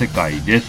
[0.00, 0.66] 世界です。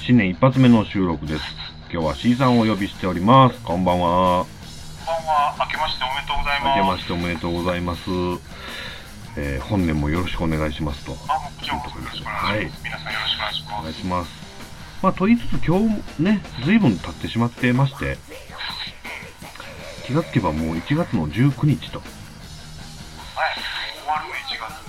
[0.00, 1.42] 新年一発目の収録です。
[1.90, 3.60] 今日は C さんをお呼びしております。
[3.64, 4.46] こんばんは。
[5.04, 5.56] こんばんは。
[5.58, 6.78] 明けましておめでとうございます。
[6.78, 8.02] 明けましておめでとうございます。
[9.36, 11.16] えー本年もよろしくお願いしますと。
[11.28, 12.82] あ、もちろんよろしくお願いします。
[12.84, 13.82] 皆さんよろしくお願いしおます。
[13.82, 14.30] 願いします。
[15.02, 15.78] まあ、と言いつつ今
[16.16, 18.18] 日ね、随分経ってしまってまして、
[20.06, 21.98] 気がつけばもう1月の19日と。
[21.98, 22.08] はい。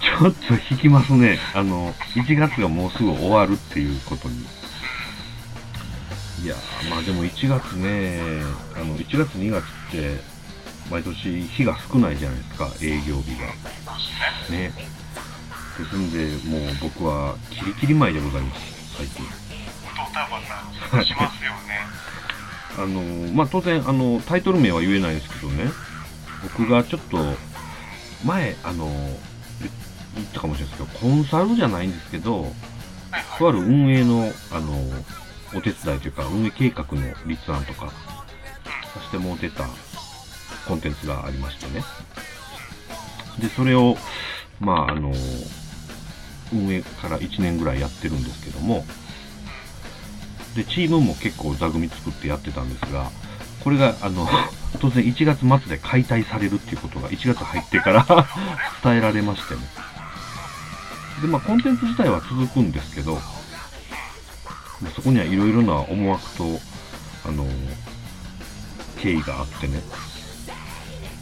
[0.05, 0.40] 終わるね、1月。
[0.40, 1.40] ちょっと引きますね。
[1.54, 4.46] あの、1月がもうすぐ終わるっていうことに。
[6.44, 8.20] いやー、まあでも1月ね、
[8.76, 10.20] あの、1月2月って、
[10.90, 13.48] 毎年日が少ないじゃないですか、営業日が。
[14.49, 14.70] ね。
[14.70, 14.73] ね。
[15.77, 18.62] ですんで、もう僕はキリキリ前でございます、
[18.98, 19.26] 最近。
[19.26, 19.32] ド
[20.13, 20.40] タバ
[20.91, 21.85] タしますよね。
[22.77, 25.71] あの、まあ当然、あの、タイトル名は言えないですけどね、
[26.43, 27.18] 僕がちょっと、
[28.24, 29.18] 前、あの、言
[30.16, 32.52] 言ったかもしれないですけど、コンサルじゃないんですけど、
[33.38, 33.52] とあ。
[33.52, 34.74] る運営の、あの、
[35.54, 39.66] お手伝いというか、運営計画の立案とか、させてもらってた
[40.68, 41.84] コンテンツがありましてね。
[43.40, 43.98] で、それを、
[44.60, 45.12] まあ、あの、
[46.54, 48.86] 運営から1年ぐらいやってるんですけども、
[50.55, 53.12] で、チームも結構座組作ってやってたんですが、
[53.63, 54.27] これが、あの、
[54.80, 58.05] 当然1月末で解体されるっていうことが1月入ってから
[58.84, 59.62] 伝えられましてね。
[61.21, 63.16] で、まあ、コンテンツ自体は続くんですけど、
[64.81, 66.44] まあそこにはいろいろな思惑と、
[67.25, 67.46] あの、
[69.00, 69.81] 経緯があってね。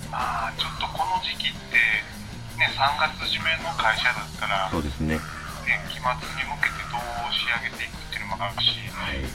[0.10, 1.78] まあ、ちょっとこの時期って、
[2.58, 5.20] ね、3月締めの会社だったら、そうですね。
[5.66, 9.22] 年期末に向けてどう仕上げていくっていうのもあるし、はい。
[9.22, 9.30] ね、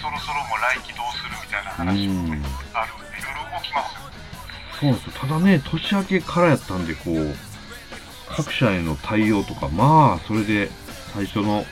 [0.00, 2.36] そろそろもう来期どうするみたいな話も
[2.76, 4.12] あるんで、いろいろ動きますよ。
[4.78, 5.12] そうなんですよ。
[5.20, 7.36] ただね、年明けからやったんで、こう、
[8.36, 10.70] 各社への対応とか、まあ、それで
[11.14, 11.64] 最初の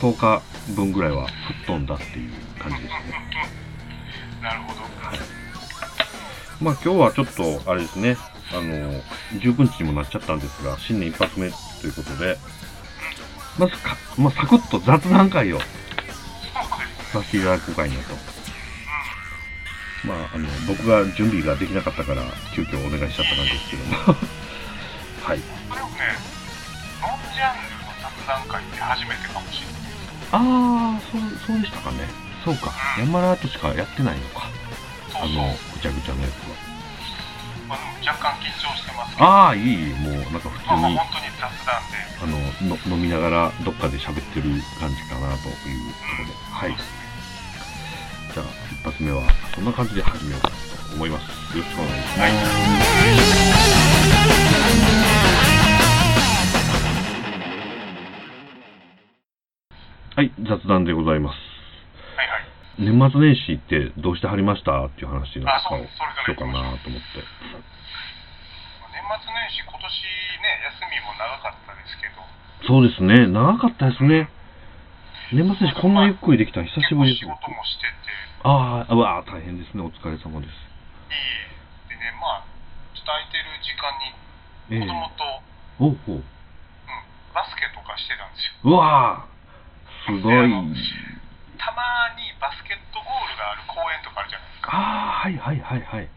[0.00, 0.42] 10日
[0.74, 3.24] 分ぐらいは吹っ飛んだっていう感じですね。
[4.42, 4.80] なるほど。
[4.80, 5.18] はい
[6.60, 8.16] まあ今日はちょっと、あれですね、
[8.52, 8.62] あの、
[9.40, 12.38] 19日にもなっちゃったんですが、新年一発目ということで、
[13.58, 15.58] まずか、まあ、サクッと雑談会を。
[17.14, 18.14] させていただこうかいなと。
[20.04, 22.22] まあ、あの、僕が準備ができなかったから、
[22.54, 24.43] 急遽お願いしちゃった感じですけども。
[25.24, 25.40] はい。
[25.40, 26.12] これをね、
[27.00, 29.80] ノンジャンルの雑談会って初めてかもしれない。
[30.36, 32.04] ああ、そう、そうでしたかね。
[32.44, 32.70] そうか。
[33.00, 34.50] 山ラートしかやってないのか。
[35.16, 36.36] あの、ぐちゃぐちゃのやつ
[37.64, 39.48] まあ、でも若干緊張してますけど、は。
[39.48, 42.36] ああ、いい、もう、なんか普通まあ、まあに、本当に雑談で、あの
[42.76, 46.36] の、飲みながらどっかで喋ってる感じかなということで。
[46.52, 46.76] はい。
[46.76, 48.44] じゃあ、
[48.76, 49.22] 一発目は、
[49.54, 50.60] そんな感じで始めようかなと
[50.96, 51.22] 思います。
[51.56, 52.20] よろしくお願いします。
[52.20, 52.32] はい、
[60.14, 61.38] 雑談でございます。
[62.14, 62.46] はいはい。
[62.78, 64.86] 年末年始ってどうしてはりました？
[64.86, 65.90] っていう話なんかをし
[66.30, 67.18] ようかなと思って。
[67.18, 72.22] 年末年始、今年ね、休みも長かったですけど、
[72.62, 74.30] そうですね、長かったですね。
[75.34, 77.26] 年末年始こんなゆっくりできたの久しぶりです仕。
[77.26, 78.14] 事もしてて、
[78.46, 79.82] ああ、うわあ、大変ですね。
[79.82, 80.54] お疲れ様です。
[80.54, 81.18] い
[81.90, 81.90] い。
[81.90, 82.46] でね、まあ、
[82.94, 85.42] ちょっと空いてる時間に、ええ子供と、
[85.82, 86.22] おうほう。
[86.22, 86.24] うん、
[87.34, 88.70] バスケとかしてたんですよ。
[88.70, 89.33] うわあ、
[90.06, 90.50] すごい。
[91.58, 91.82] たま
[92.16, 94.70] にバスケットゴールがある公園とかあるじゃないですか。
[94.76, 96.04] ああ、はいはいはいはい。
[96.04, 96.08] うん、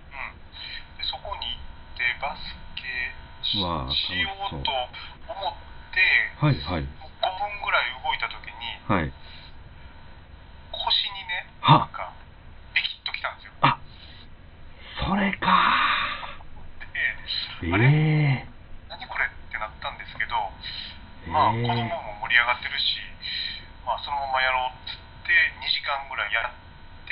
[0.98, 2.42] でそこに行ってバス
[2.76, 2.84] ケ
[3.48, 3.64] しよ
[4.52, 4.72] うと
[5.32, 5.56] 思っ
[5.96, 6.00] て、
[6.40, 6.84] はいはい。
[6.84, 9.12] 5分ぐらい動いた時にはい。
[10.72, 12.12] 腰にねはなんか
[12.76, 13.80] ビキッときたんですよあ、
[15.08, 15.48] それか
[17.62, 17.84] で、えあれ？
[17.88, 18.48] え
[18.90, 20.36] 何これってなったんですけど
[21.28, 22.87] えまあ子供えも盛り上がってるしまあ
[24.08, 26.56] そのままやろうっつって2時間ぐらいやっ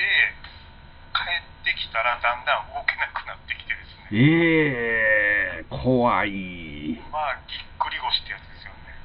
[1.12, 4.16] 帰ってきたらだんだん動けなくなってきてですね。
[4.16, 6.96] ええ怖い。
[7.12, 8.96] まあぎっくり腰ってやつですよね。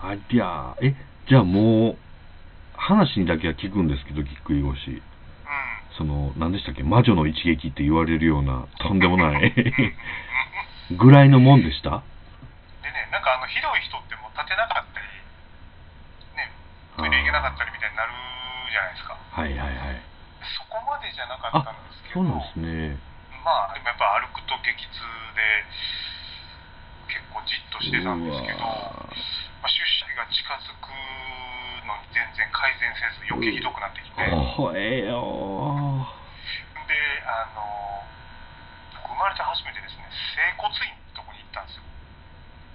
[0.00, 0.96] ありゃあ、え、
[1.28, 1.98] じゃあもう、
[2.76, 4.88] 話にだけは聞くんですけど、ぎっくり腰。
[4.88, 5.04] うん。
[5.98, 9.52] その、何でしたっけ、魔女の一撃って言われるような、 とんでもない。
[10.96, 12.02] ぐらいのもんでした？
[12.82, 14.89] でね、なんかあのひどい人ってもう立てなかった
[17.00, 18.12] トイレ行けなかったりみたいになる
[18.68, 19.16] じゃないですか。
[19.16, 20.04] はいはいはい。
[20.52, 23.00] そこまでじゃなかったんですけど、そうなんですね。
[23.40, 25.00] まあでもやっぱ歩くと激痛
[25.32, 25.64] で
[27.08, 28.68] 結構じっとしてたんですけど、ま
[29.64, 30.92] あ、出社日が近づく
[31.88, 36.04] のに全然改善せず余計ひどくなってきて、で、ほえよ
[37.24, 38.04] あの、
[39.00, 40.04] 僕生まれて初めてですね、
[40.36, 41.88] 整骨院のとこに行ったんですよ。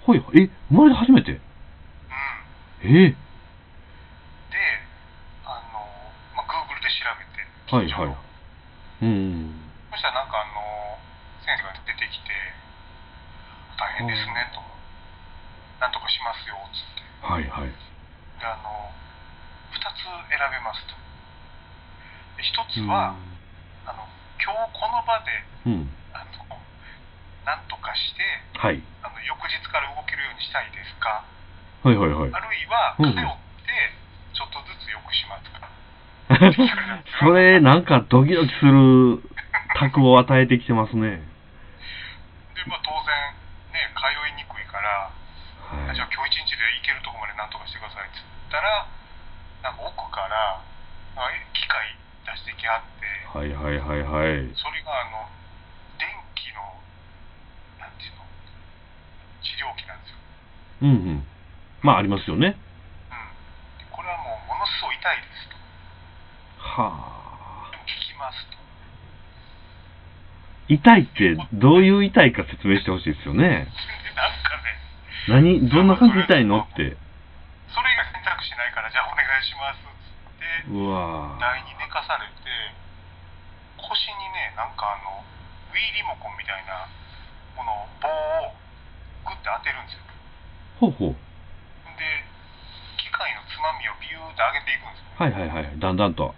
[0.02, 1.38] ほい、え、生まれて初めて？
[2.82, 2.90] うん。
[2.90, 3.14] え？
[3.14, 3.22] は
[6.86, 6.90] い
[7.66, 8.16] 近所のはい。
[9.02, 9.70] うん。
[9.90, 10.98] そしたらなんかあの
[11.44, 12.30] 先生が出てきて
[13.78, 14.62] 「大変ですね」と
[15.82, 17.70] 「なんとかしますよ」つってはいはい。
[18.38, 18.92] であの
[19.74, 20.94] 2つ選べますと
[22.36, 23.16] で1つは、
[23.86, 24.06] あの
[24.38, 25.90] 今日この場でうん。
[26.12, 26.60] あの
[27.44, 28.22] なんとかして
[28.58, 28.82] はい。
[29.02, 31.24] あの翌日から動けるようにしたいですか？
[31.82, 32.40] はいはいはいあ。
[32.40, 33.22] るいはうん通っ
[33.66, 33.92] て
[34.34, 35.68] ちょっとずつ良くしますか？
[37.20, 39.22] それ、なんかドキドキする
[39.78, 41.22] 卓を与えてきてますね。
[42.56, 43.12] でまあ当然
[43.70, 45.12] ね通いにくいから
[45.70, 45.94] はい。
[45.94, 48.88] じゃあ今日一日で行けるとこまでなんとかしてくださいっつったら
[49.62, 50.62] なんか奥から
[51.14, 51.94] あ機械
[52.26, 54.50] 出してきはってはいはいはいはい。
[54.58, 55.30] それがあの
[56.00, 56.58] 電気の
[57.78, 58.26] なんていうの
[59.44, 60.18] 治療器なんですよ、
[60.82, 61.26] うんうん。
[61.86, 62.50] まあありますよね。
[62.50, 62.58] うん、
[63.78, 65.55] でこれはもうものすごい痛いですと
[66.76, 67.76] はあで。
[67.76, 68.60] も効きますと
[70.68, 73.42] 痛いってどういう痛いか説明してほしいですよね。
[73.48, 76.60] でなんかね何どんな感じで痛いの？
[76.60, 76.96] って。
[77.72, 80.12] それ以外選択肢ないからじゃあお願いしますっつ
[80.68, 82.48] ってうわ台に寝かされて
[83.78, 85.22] 腰にねなんかあの
[85.72, 86.88] ウィーリモコンみたいな
[87.56, 88.08] この棒
[88.48, 88.52] を
[89.28, 90.04] グッて当てるんですよ
[90.80, 91.16] ほうほう。
[91.96, 92.02] で
[92.98, 95.78] 機械のつまみをビューって上げていくんですよはいはいはい。
[95.78, 96.34] だんだんと。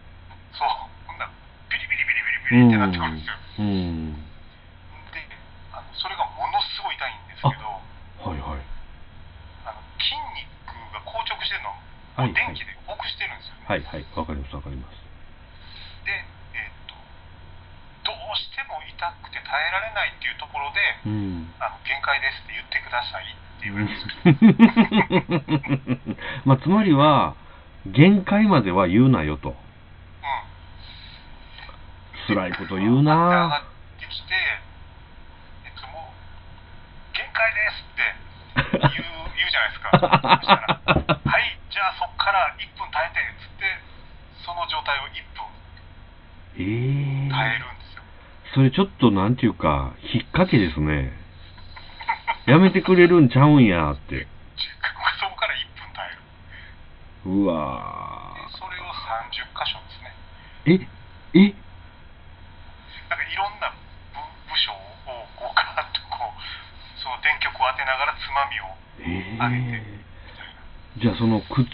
[0.58, 0.74] そう
[1.06, 1.30] ほんなら
[1.70, 2.34] ビリビリビリビ
[2.66, 4.18] リビリってなってくるんですようん。
[5.14, 5.22] で
[5.70, 7.78] あのそれがものすごい痛いんですけど
[8.26, 8.66] はいはい。
[9.64, 10.50] あの筋肉
[10.90, 11.78] が硬直してるのを
[12.18, 14.04] はいはい電気でほぐしてるんですよね、はいはい。
[14.18, 14.98] わかりますわかります。
[16.02, 16.10] で
[16.58, 16.98] えっと
[18.02, 21.54] どうしても痛くて耐えられないっていうところでうん。
[21.62, 24.10] あの限界ですって言ってくださいって言われるんですよ。
[26.44, 27.34] まあ、つまりは、
[27.86, 29.56] 限界までは言うなよと。
[32.28, 32.34] うん。
[32.36, 34.34] 辛いこと言う上ながってきて、
[35.64, 38.14] えっともう、限界ですって
[38.68, 39.90] 言う言うじゃないですか。
[40.36, 40.80] そしたら、
[41.24, 43.64] はい、じゃあそっから1分耐えてっつって、
[44.44, 45.48] その状態を1分
[46.58, 48.02] ええ耐えるんですよ。
[48.54, 51.12] それちょっとなんていうか、引っ掛けですね。
[52.46, 54.26] やめてくれるんちゃうんやって。
[55.20, 56.18] そこから1分耐える。
[57.26, 60.14] うわでそれを30箇所ですね。
[60.64, 60.88] ー
[61.34, 61.54] え、え、
[63.28, 66.40] いろんな部部署をこうガーッとこう、
[67.00, 68.72] その電極を当てながらつまみを
[69.04, 69.98] え上げてえ
[71.00, 71.70] じゃあその苦痛、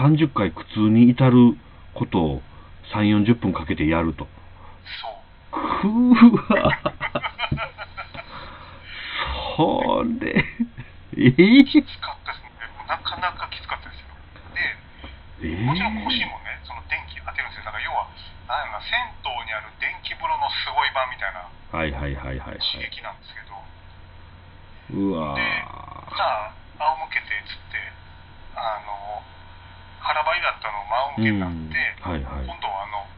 [0.00, 1.56] 30回苦痛に至る
[1.94, 2.42] ことを
[2.92, 4.26] 3、40分かけてやると。
[5.00, 5.08] そ
[5.52, 5.60] う。
[5.82, 6.82] くーわ。
[9.56, 10.44] それ、
[11.12, 12.50] えー、きつかったですね。
[12.88, 14.06] なかなかきつかったですよ。
[15.40, 16.43] で、えー、もちろん腰も
[18.48, 22.60] なんやろな、銭湯にある電気風呂のすごい版みたいなはいはいはいはい、はい。
[22.60, 23.56] 刺激なんですけど、
[24.94, 27.80] うわでーじゃあ、仰向けてっつって、
[28.54, 29.24] あの、
[29.98, 30.86] 腹ばいだったのを
[31.18, 32.46] 仰向けになって、はいはい。
[32.46, 33.08] 今度はあの、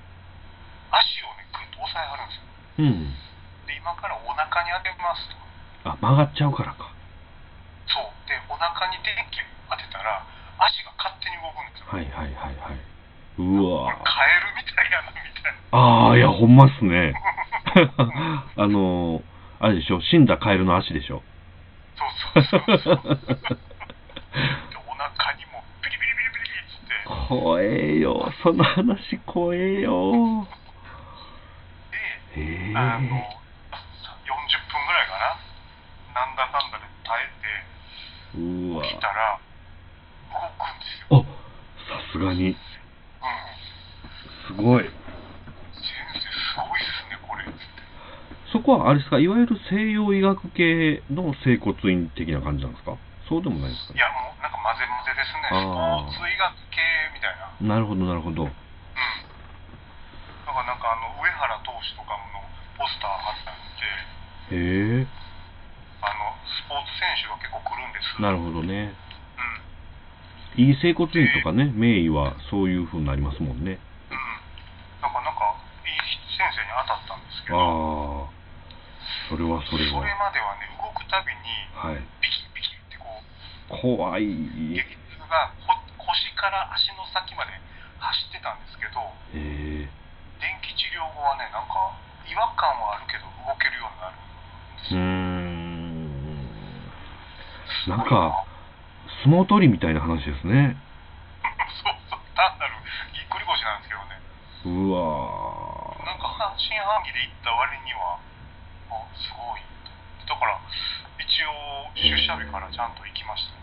[0.95, 2.49] 足をね、ぐっと押さえはるんですよ。
[2.81, 3.13] うん。
[3.67, 5.37] で、今からお腹に当てますと。
[5.91, 6.89] あ、曲がっちゃうからか。
[7.91, 8.09] そう。
[8.25, 10.25] で、お腹に電気当てたら、
[10.63, 11.93] 足が勝手に動くんですよ。
[11.93, 12.96] はいはいはいはい。
[13.39, 15.79] うわカエルみたいやな、みたいな。
[15.79, 17.13] ああ、いや、ほんまっすね。
[18.57, 19.23] あのー、
[19.61, 21.23] あれでしょ、死んだカエルの足でしょ？
[22.35, 22.95] そうそうそうそう。
[22.95, 22.97] で、お
[24.95, 26.95] 腹にもビリビリビリビリっつって、
[27.29, 30.47] 怖えよ、その話怖えよ。
[32.35, 33.17] で、ええあの、40分
[34.87, 36.25] ぐらいかな。
[36.25, 39.41] なんだかんだで耐えうわて、来たら、
[40.33, 41.21] 動くんですよ。
[41.21, 42.57] あ、さすがに。
[44.51, 44.57] うん。
[44.57, 44.85] すごい。
[44.85, 44.93] 先
[46.15, 46.25] 生、す
[46.57, 47.45] ごいっすね、これ。
[47.45, 47.57] つって。
[48.53, 52.97] そこはあれですか、いわゆる西洋医学系の整骨院的な感じなんですか？
[53.29, 53.95] そうでもないですか？
[53.95, 53.99] ね。
[53.99, 55.43] いや、もうなんか混ぜ混ぜですね。
[55.51, 56.79] スポーツ医学系
[57.15, 57.69] みたいな。
[57.75, 58.45] なるほど、なるほど。
[58.45, 58.49] うん。
[58.49, 58.61] だか
[60.63, 62.47] らなんかあの、上原投手とかの
[62.79, 63.57] ポスター貼ってあっ
[64.49, 65.07] て、へえ、
[66.07, 68.23] あの、スポーツ選手が結構来るんです。
[68.23, 68.95] なるほどね。
[70.57, 70.65] うん。
[70.65, 73.81] いい整骨院とかね、名医はそういう風になりますもんね。
[75.07, 75.15] うん。
[75.15, 75.55] なんか、なんか、
[75.87, 75.99] いい
[76.35, 78.31] 先生に当たったんですけあど、あ、
[79.31, 80.19] それはそれそれは。
[80.19, 82.03] まではね、動くたびに、はい。
[82.21, 83.07] ビキビキってこ
[83.71, 84.27] う、怖い。
[84.27, 87.53] 激痛がほ腰から足の先まで
[87.99, 89.01] 走ってたんですけど、
[89.35, 89.91] ええ
[90.39, 91.97] 電気治療後はね、なんか、
[92.29, 94.19] 違和感はあるけど、動けるようになるん
[94.77, 95.01] ですよ。
[95.01, 96.47] ん。
[97.87, 98.45] すごいなんか、
[99.25, 100.77] 相撲取りみたいな話ですね。
[101.83, 102.75] そうそう、単なる
[103.15, 104.16] ぎっくり腰なんですけどね。
[104.67, 105.47] うわ
[106.87, 108.17] 半期で行った割には
[108.89, 109.63] あすごい
[110.27, 110.59] だから
[111.19, 113.59] 一応出社日からちゃんと行きました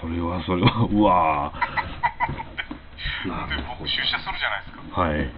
[0.00, 1.52] それはそれは うわ
[3.22, 4.82] で僕出社するじゃないですか。
[4.82, 5.30] どはい。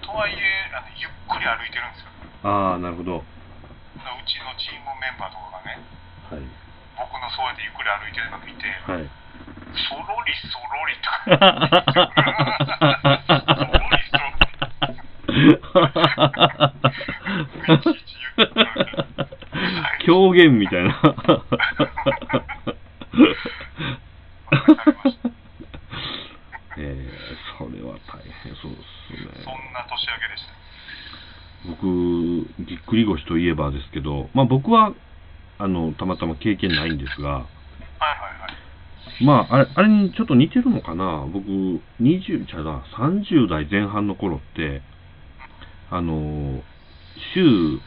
[0.00, 2.08] とはいえあのゆっくり歩いてるんですよ。
[2.42, 3.18] ああなるほど。
[3.20, 3.20] う
[4.24, 5.76] ちのチームメンバーとかがね
[6.32, 6.48] はい。
[6.96, 9.10] 僕のそうやってゆっくり歩いてるの見てはい。
[9.76, 12.16] そろりそろりとか
[20.06, 21.02] 狂言みたいな。
[26.80, 27.08] えー、
[27.58, 28.82] それは大変そうです
[29.24, 29.28] ね。
[29.44, 30.52] そんな年明けでした
[31.66, 31.82] 僕
[32.64, 34.94] ぎっくり腰といえばですけどまあ僕は
[35.58, 37.48] あのたまたま経験ないんですがはいはい
[38.40, 41.26] はいまああれあれにちょっと似てるのかな？
[41.26, 41.48] 僕
[42.00, 44.82] 20ちゃうな30代前半の頃って
[45.90, 46.62] あの
[47.34, 47.80] 週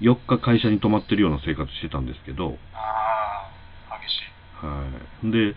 [0.00, 3.50] 4日会社に泊まってるような生活してたんですけどあ
[3.90, 4.88] あ激しいは
[5.22, 5.30] い。
[5.30, 5.54] で、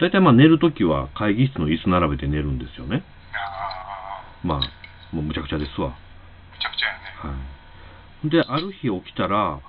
[0.00, 3.04] 大体まあ寝るときは会議室の椅子並べて寝るんですよね。
[3.32, 5.90] ああまあ、もうむちゃくちゃですわ。
[5.90, 5.94] む
[6.60, 8.30] ちゃくちゃやねはい。
[8.30, 9.60] で、ある日起きたら、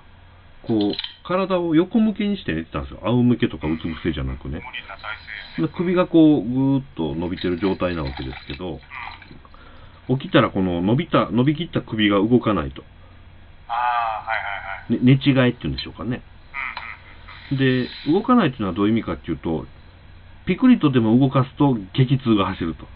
[0.66, 0.92] こう、
[1.24, 3.00] 体を横向けにして寝てたんですよ。
[3.04, 4.58] 仰向けとかうつ伏せじゃなくね。
[4.58, 5.14] 無理な体
[5.56, 8.80] 勢やねで首がこう、ぐーっと伸びてる状態なわけですけど、
[10.08, 12.82] 起きたらこの伸びた、伸びきった首が動かないと。
[13.68, 13.74] ああ
[14.26, 16.22] はいはいはいね、寝違いっていうんでしょうかね。
[17.50, 19.66] うんうんで、動かないっていうのはどういう意味かっていうと、
[20.46, 22.84] ピクリとでも動かすと激痛が走ると。
[22.84, 22.88] うん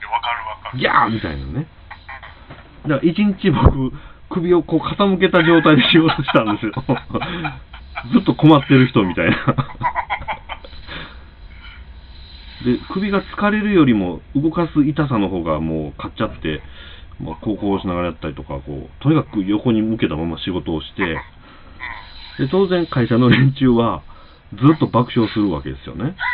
[0.00, 1.66] でわかるわかるギャーみたいなね。
[2.82, 3.92] だから一日僕、
[4.30, 6.72] 首をこう傾けた状態で仕事したんですよ。
[8.12, 9.36] ずっと困ってる人みたいな。
[12.64, 16.62] で、首が疲れるよりも動かす痛さの方がもう勝っちゃって、
[17.20, 21.18] まあ、こうこうしながらやったりとか、こう、とにかく横に向けたまま仕事をして、
[22.38, 24.02] で、当然会社の連中は
[24.54, 26.16] ずっと爆笑するわけですよね。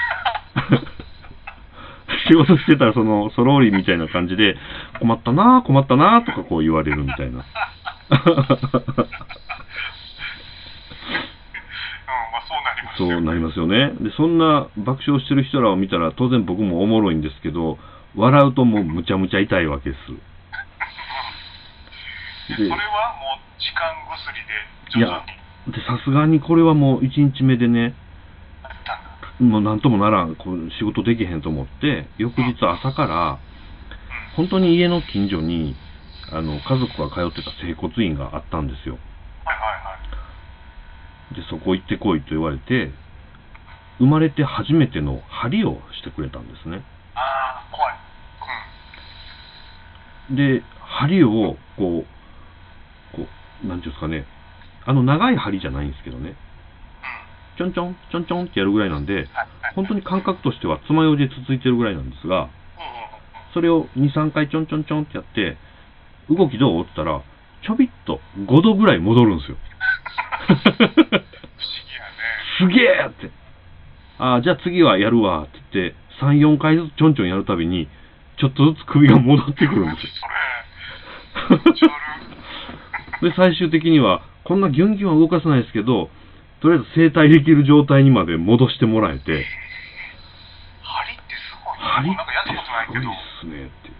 [2.28, 4.56] 仕事してたらそのソローリみたいな感じで
[4.98, 7.44] 困ったな困ったなとかこう言われるみたいな。
[12.08, 13.92] うんまあそうなりますそうなりますよね。
[14.00, 17.78] で、そんな爆笑してる人らを見たら当然僕もおもろいんですけど、
[18.16, 20.00] 笑うともうむちゃむちゃ痛いわけです。
[22.48, 22.74] でそれは
[23.20, 27.94] もう時間薬で徐々にで、さすがにこれはもう1日目でね、
[29.38, 33.38] もうなんともならん、こう仕事できへんと思って、翌日朝から、
[34.36, 35.76] 本当に家の近所に、
[36.32, 38.96] あの、家族が通ってた整骨院があったんですよ。
[39.44, 40.07] はいはいはい
[41.34, 42.90] で、そこ行ってこいと言われて、
[43.98, 46.82] 生まれて初めての針をしてくれたんですね。
[47.14, 47.94] ああ怖い。
[50.30, 50.36] うん。
[50.36, 52.04] で、針を、こ
[53.12, 53.26] う、こ
[53.64, 54.24] う、なんていうんですかね、
[54.86, 56.36] あの長い針じゃないんですけどね、うん。
[57.58, 59.26] ちょんちょん、ちょんちょんってやるぐらいなんで、
[59.74, 62.48] 本当に感覚としては爪楊枝で続いてるぐらいなんですが、
[63.52, 65.56] それを2、3回ちょんちょんちょんってやって、
[66.30, 66.82] 動きどう？
[66.82, 67.22] って言ったら、
[67.66, 69.56] ちょびっと5度ぐらい戻るんですよ。
[70.48, 72.16] 不思議やね。
[72.58, 73.30] すげえって。
[74.18, 77.88] ああ、じゃあ次はやるわって言って、3、4回ずつちょんちょんやるたびに、
[78.38, 80.06] ちょっとずつ首が戻ってくるんです
[81.84, 81.90] よ。
[83.22, 86.10] で、最終的には、こんなギュンギュンは動かさないですけど、
[86.60, 89.44] とりあえず整体できる状態にまで戻してもらえて、
[90.82, 93.98] 針ってすごい針ってすごいっすねって。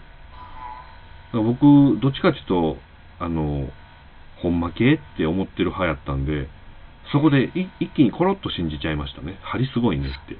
[1.33, 2.77] 僕、どっちかっていうと、
[3.19, 3.69] あの、
[4.41, 6.47] ほんま系って思ってる派やったんで、
[7.11, 9.37] そこでい一気にコロッと信じちゃいましたね。
[9.41, 10.37] 針すごいねって。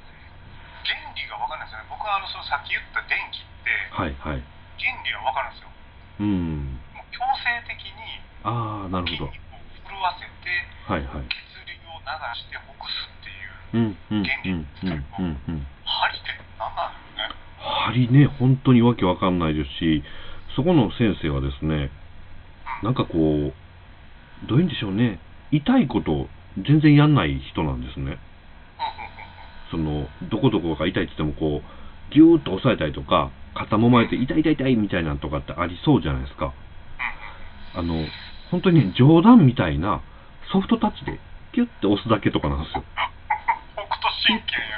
[0.85, 4.43] 原理が分かんないですよね僕はあのそのさっき言った電気ってはいはい。
[4.79, 5.69] 原理は分かるんですよ
[6.19, 6.79] うん。
[6.95, 10.47] もう強制的にああ、なる筋ほ肉を震わせて
[10.87, 10.93] ど。
[10.93, 11.27] はいはい。
[11.27, 11.35] 血
[11.67, 12.07] 流を流
[12.39, 13.43] してほぐすってい
[13.83, 15.67] ううん、うん、うん、うん、うん。
[15.83, 17.35] 針って何なんだろうね？
[17.89, 20.03] 針ね、本当にわけわかんないですし、
[20.55, 21.91] そこの先生はですね、
[22.83, 23.53] なんかこう、
[24.47, 25.19] どういうんでしょうね、
[25.51, 26.27] 痛いこと
[26.57, 28.17] 全然やんない人なんですね。
[29.71, 36.53] その、どこどこが痛いって言ってもこう、ギューッと押さえたりとか、肩もまれて痛い痛い痛いみたいなのとかってありそうじゃないですか。
[37.75, 38.05] あの、
[38.51, 40.01] 本当にね、冗談みたいな
[40.51, 41.19] ソフトタッチで
[41.53, 42.83] キュッて押すだけとかなんですよ。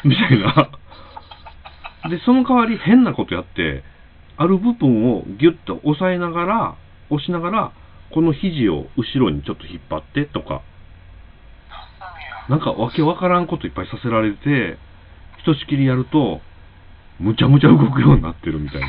[0.04, 0.72] みたいな。
[2.10, 3.84] で、その代わり変なことやって、
[4.38, 6.76] ある部分をギュッと押さえながら、
[7.10, 7.72] 押しながら、
[8.14, 10.62] この肘を後ろにちょっと引っ張ってとか、
[12.50, 14.78] なんかわけわからんこといっぱいさせられて、
[15.40, 16.42] ひとしきりやると、
[17.20, 18.88] むちゃむちゃ動くようになってるみたいな。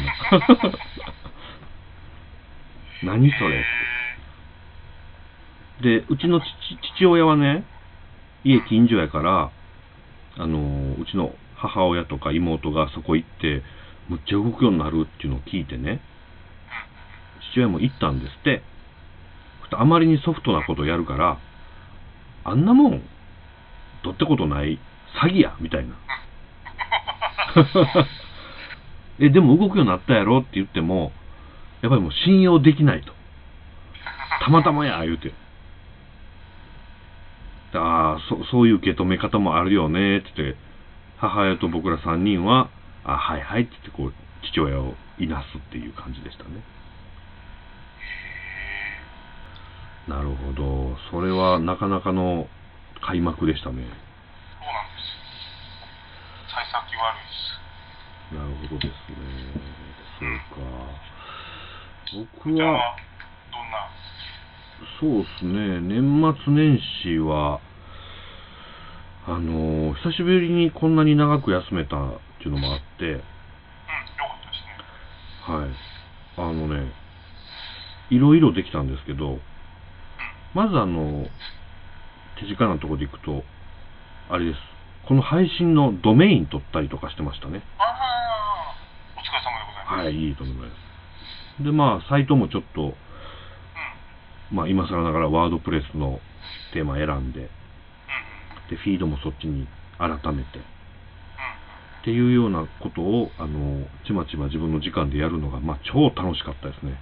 [3.05, 3.65] 何それ
[5.83, 6.47] で、うちの父
[6.97, 7.65] 父親はね、
[8.45, 9.51] 家近所やから、
[10.39, 13.63] あのうちの母親とか妹がそこ行って、
[14.09, 16.01] むっちゃ動くようになるっていうのを聞いてね、
[17.53, 18.63] 父親も行ったんですって。
[19.81, 21.39] あまりにソフトなことをやるから、
[22.45, 23.03] あんなもん、
[24.03, 24.79] どってことない
[25.23, 25.95] 詐欺やみたいな。
[29.21, 30.39] え、でも動くようになったやろ？
[30.39, 31.13] って言っても、
[31.83, 33.13] やっぱりもう信用できないと。
[34.43, 35.33] たまたまや、言うて。
[37.75, 40.59] ああ、そそういう受け止め方もあるよね、って言って、
[41.19, 42.69] 母親と僕ら3人は、
[43.05, 44.15] あはいはいって言って、こう、
[44.47, 46.51] 父親をいなすっていう感じでしたね。
[50.09, 50.97] なるほど。
[51.11, 52.49] それはなかなかの
[53.07, 53.77] 開幕でしたね。
[53.77, 55.15] そうなんです。
[56.49, 58.35] 幸先悪いです。
[58.35, 59.17] なるほどですね。
[60.19, 60.67] そうか。
[62.45, 62.97] 僕は、
[63.53, 63.79] どんな？
[65.01, 67.61] そうですね、年末年始は、
[69.25, 73.25] あの久しぶりにこんなに長く休めたっていうのもあって、うん、よか
[74.35, 75.59] ったですね。
[75.59, 75.71] はい。
[76.39, 76.93] あのね、
[78.11, 79.39] いろいろできたんですけど、
[80.55, 81.27] まずあの、
[82.39, 83.43] 手近なところでいくと、
[84.29, 84.59] あれです。
[85.09, 87.63] この配信のドメイン取ったりとかしてましたね。
[87.79, 88.77] ああ、
[89.17, 90.05] お疲れ様でございます。
[90.05, 90.67] はい、いいと思いま
[91.59, 91.63] す。
[91.65, 96.21] で、まあ、サイトもちょっと、うん、まあ、今更ながらワードプレスの
[96.73, 97.49] テーマ選んで、うん、うん、
[98.71, 99.67] で、フィードもそっちに
[99.99, 100.63] 改めて、うん。
[102.03, 107.01] っていうようなことを、あの、ちまちま自分の時間でやるのが、まあ、超楽しかったですね。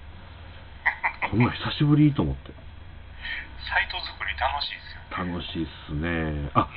[1.29, 2.70] こんな久しぶりと思って。
[3.69, 5.33] サイト作り楽しいですよね。
[5.33, 6.51] 楽しいっすね。
[6.53, 6.67] あ、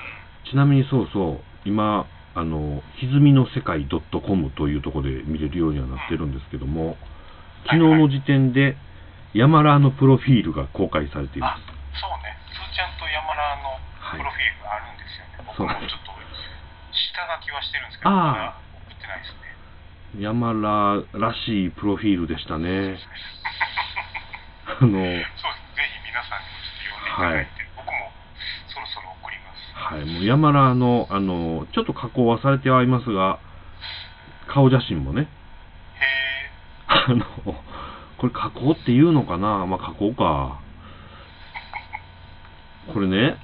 [0.51, 6.97] ちなみにそうそう、今、あの、歪みの世界 .com というところで見れるようにはなってるんですけども、
[7.64, 8.77] 昨日の時点で、
[9.35, 11.59] ヤマラーのプロフィールが公開されていまあ、
[11.99, 12.38] そうね。
[12.55, 15.42] スーちゃんと山ラのはいプロフィールがあるんですよね。
[15.57, 16.14] そう僕もちょっと
[16.94, 18.55] 下書きはしてるんですけど、まだ
[18.87, 19.42] 送ってないですね。
[20.14, 20.23] す。
[20.23, 22.99] ヤマラーらしいプロフィールでしたね。
[24.66, 25.42] あの、そうです。
[25.75, 26.63] ぜひ皆さんに
[27.14, 27.92] もちょっと読んでい僕も
[28.74, 29.70] そろそろ送ります。
[29.94, 33.38] はい、もうヤマラーの、あの、ちょっと加工はされてはいますが、
[34.48, 35.29] 顔写真もね。
[36.87, 37.24] あの、
[38.18, 39.66] これ加工って言うのかな？
[39.66, 40.61] まあ加工か。
[42.92, 43.37] これね、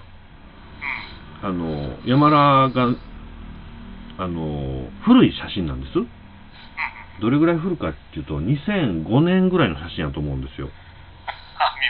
[1.43, 1.49] うん。
[1.49, 2.35] あの、山田
[2.75, 2.95] が、
[4.19, 5.93] あの、古い写真なんです。
[7.21, 10.69] どれぐらい古かっていうと、2005年ぐらいの写真やと思うんですよ。
[10.69, 10.71] あ、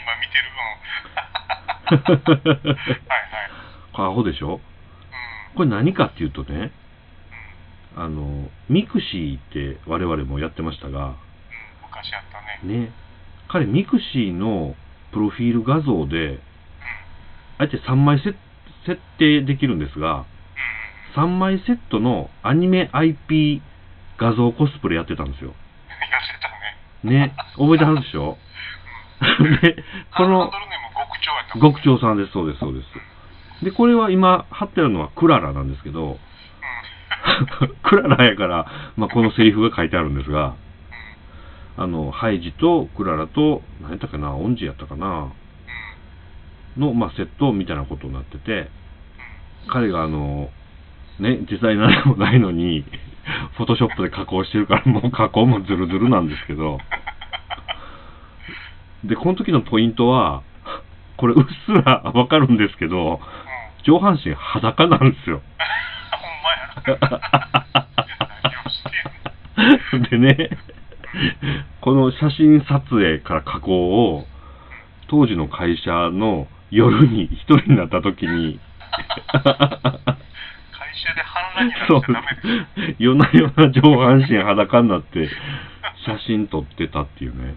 [0.03, 0.45] 今見てる。
[0.51, 0.59] うん。
[0.61, 1.80] はいはい。
[1.80, 1.80] これ
[3.95, 4.55] アホでしょ？
[4.55, 4.61] うん。
[5.57, 6.73] これ何かっていうとね、
[7.97, 8.05] うん。
[8.05, 9.43] あの、ミクシーっ
[9.75, 11.15] て我々もやってましたが、うん、
[11.83, 12.81] 昔あったね。
[12.87, 12.93] ね、
[13.49, 14.75] 彼ミクシーの
[15.13, 16.41] プロフィール画像で、うん。
[17.59, 18.35] あえて3枚セ
[18.87, 20.25] 設定できるんですが、うん
[21.17, 23.61] 3枚セットのアニメ IP
[24.17, 25.55] 画像コスプレやってたんですよ。
[25.91, 26.07] やって
[26.41, 26.49] た
[27.09, 27.19] ね。
[27.19, 28.39] ね、覚えてはるでしょ？
[29.61, 29.83] で、
[30.17, 30.53] この
[31.21, 32.81] 長やったもん極長さんです、そうです、そうで
[33.61, 33.65] す。
[33.65, 36.19] で、これは今貼ってあるのはクララなんですけど、
[37.83, 40.55] クララやから、まあ、このセリフが書いてあるんですが、
[41.77, 45.33] あの、ハイジとクララと、何やったかな、オンジやったかな、
[46.77, 48.71] の、まあ、セットみたいなことになってて、
[49.69, 50.51] 彼があの、
[51.19, 52.85] ね、実際何でもないのに、
[53.57, 56.79] フォトショップで加工してるから、もう加工もズルズルなんですけど、
[59.05, 60.43] で、この時のポイントは、
[61.21, 63.13] これうっすらわかるんですけど、うん。
[63.13, 63.19] うん。
[63.85, 65.43] 上半身裸なんですよ。
[66.87, 66.97] ほんま
[70.01, 70.09] や。
[70.11, 70.51] でね、
[71.83, 74.25] この写真撮影から加工を、
[75.09, 78.59] 当時の会社の夜に一人になった時に、
[79.31, 79.43] 会
[80.95, 82.29] 社で反乱になっちゃダメ
[82.89, 82.97] です。
[82.99, 85.29] 夜な夜な上半身裸になって
[86.07, 87.57] 写真撮ってたっていうね。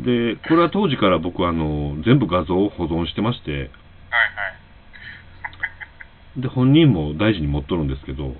[0.00, 0.04] うん。
[0.04, 3.70] で、これは当時から僕はあの、全部画像を保存してまして。
[6.36, 8.32] で、本人も大事に持っとるんですけど、うん。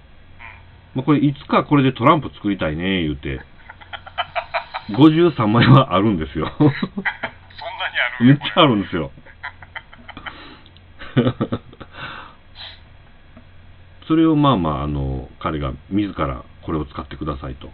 [0.94, 3.40] まあ、これいつかこれでトランプ作りたいね、言うて、
[4.90, 6.52] 53枚はあるんですよ。
[6.58, 9.10] そんなにあるめっちゃあるんですよ。
[14.06, 17.70] それをまあまあ、あの、彼が自らこれを使ってくださいと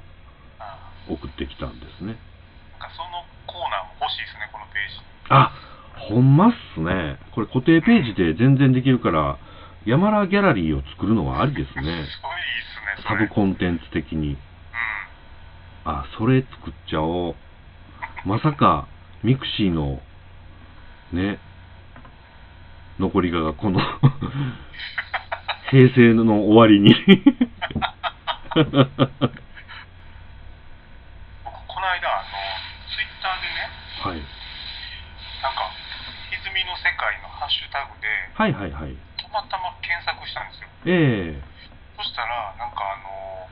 [0.59, 2.17] あ送ってきたんですね。
[2.97, 3.22] その
[4.13, 5.01] しいですね、このページ。
[5.29, 5.53] あ、
[6.09, 7.19] ほんまっすね。
[7.35, 9.39] これ固定ページで全然できるから、
[9.85, 11.73] ヤマラギャラリーを作るのはありですね。
[11.75, 12.07] すごいっすね、
[12.99, 13.27] そサれ。
[13.27, 14.29] ブコンテンツ的に。
[14.29, 14.37] うん。
[15.85, 17.35] あ、それ作っちゃおう。
[18.25, 18.87] まさか、
[19.25, 20.01] ミクシーの、
[21.13, 21.39] ね、
[22.99, 23.81] 残りががこの、
[25.71, 28.77] 平成の終わりに僕、この
[31.91, 32.29] 間、あの、
[32.87, 34.19] ツイッターでね、はい。
[34.19, 35.71] なんか、
[36.35, 38.97] 歪みの世界のハッシュタグで、はいはいはい。
[39.19, 40.69] たまたま検索したんですよ。
[40.87, 41.43] ええ
[41.97, 43.47] そしたら、なんかあの、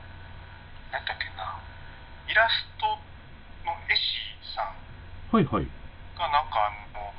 [0.91, 1.55] なんだっけな、
[2.27, 2.85] イラスト
[3.63, 4.19] の絵師
[4.55, 4.75] さん
[5.31, 5.67] はいはい。
[6.19, 7.13] が、なんかあの、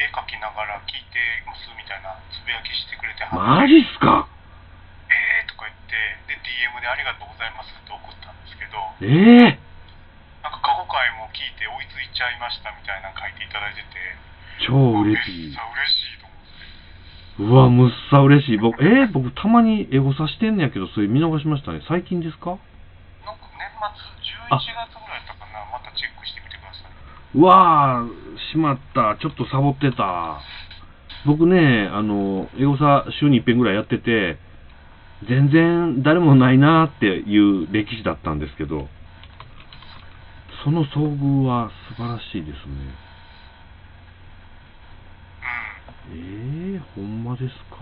[0.00, 4.24] 絵描きながら聞いてますみたいなつぶやきしてくれてはマジっすか？
[5.12, 5.92] えーとか言って、
[6.32, 9.69] で、DM でありがとうございますって送ったんですけど、ええ
[10.42, 13.96] なんか過去回も聞いて追いついちゃいましたみたいなの書いていただいてて、
[14.66, 14.72] 超
[15.04, 15.58] 嬉めっしいち。
[15.58, 16.44] ゃ嬉しいと思っ
[17.36, 17.44] て。
[17.44, 18.58] うわ、むっさ嬉しい。
[18.58, 21.80] 僕、えー、僕たまにエゴサしてんねやけど、それ見逃しましたね。
[21.88, 22.56] 最近ですか？
[23.24, 23.68] なんか年
[24.48, 26.92] 末11月ぐらいだったかな、またチェックしてみてください。
[27.36, 28.08] うわー、
[28.52, 29.16] しまった。
[29.20, 30.40] ちょっとサボってた。
[31.26, 34.38] 僕ね、あの、エゴサ週に一遍ぐらいやってて、
[35.28, 38.88] 全然誰もないなーっていう歴史だったんですけど、
[40.62, 42.94] その遭遇は素晴らしいですね。
[46.10, 46.76] うん。
[46.76, 47.80] えー、ほんまですか？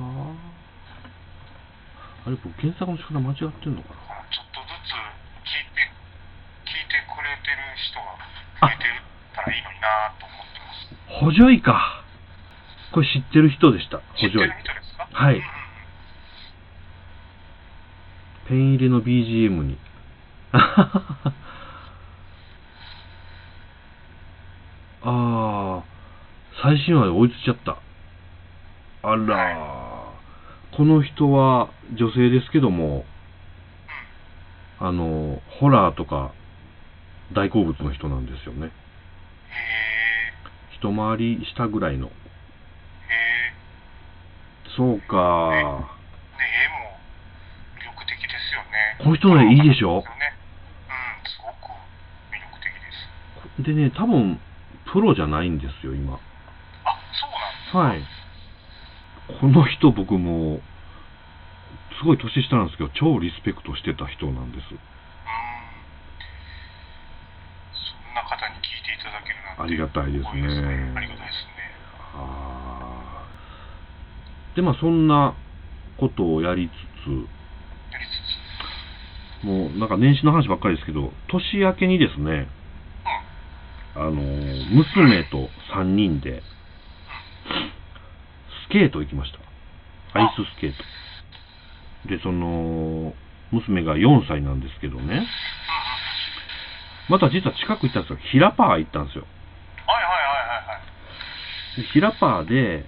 [2.27, 3.97] あれ、僕検索の仕方間違ってんのかな？
[4.31, 4.95] ちょっとずつ
[5.43, 5.91] 聞いて、
[6.67, 8.14] 聞いてくれてる人が
[8.62, 8.85] 増えて
[9.35, 11.25] たらいいのになと思ってます。
[11.25, 12.05] 補助医か。
[12.93, 13.99] これ知ってる人でした。
[13.99, 14.49] 補助医
[15.12, 15.43] はい
[18.49, 19.79] ペン入れの BGM に。
[25.11, 25.85] ああ、
[26.62, 27.79] 最新話で追いついちゃった。
[29.09, 33.07] あらー、この人は女性ですけども、
[34.79, 36.33] あの、ホラーとか
[37.33, 38.66] 大好物の人なんですよね。
[38.66, 38.71] へ
[40.77, 42.11] 一回り下ぐらいの。
[44.77, 45.51] そうか。
[45.55, 45.81] え、ね、絵も
[47.81, 48.99] 魅力的ですよね。
[49.03, 49.97] この人の絵いいでしょ？
[49.97, 50.07] うん、す
[51.40, 51.73] ごく
[52.31, 52.68] 魅力的
[53.64, 53.73] です。
[53.73, 54.38] でね、多分、
[54.92, 56.14] プロじゃないんですよ、今。
[56.14, 56.18] あ、
[57.72, 58.03] そうなんはい。
[59.40, 60.61] この人僕も、
[62.01, 64.64] すごい年下なんですけど、超リスペクトしてた人なんです。
[64.64, 64.79] うーん
[67.74, 71.59] そんな方に聞いていただけるなんてありがたいですねすごありがたいですね。
[72.14, 75.37] あーで、まあそんな
[75.98, 82.58] ことをやりつやりつつ、もうなんか年始の話ばっかりですけど、年明けにですね、つ、
[83.99, 86.43] あの、娘と3人で、
[88.69, 89.39] スケート行きました。
[90.19, 92.09] アイススケート。
[92.09, 93.13] で、その、
[93.51, 95.27] 娘が4歳なんですけどね。
[97.09, 98.19] また実は近く行ったんですよ。
[98.31, 99.27] ヒラパー行ったんですよ。
[99.87, 100.83] はいはいはいはいは
[101.79, 101.81] い。
[101.81, 102.85] でヒラパーで、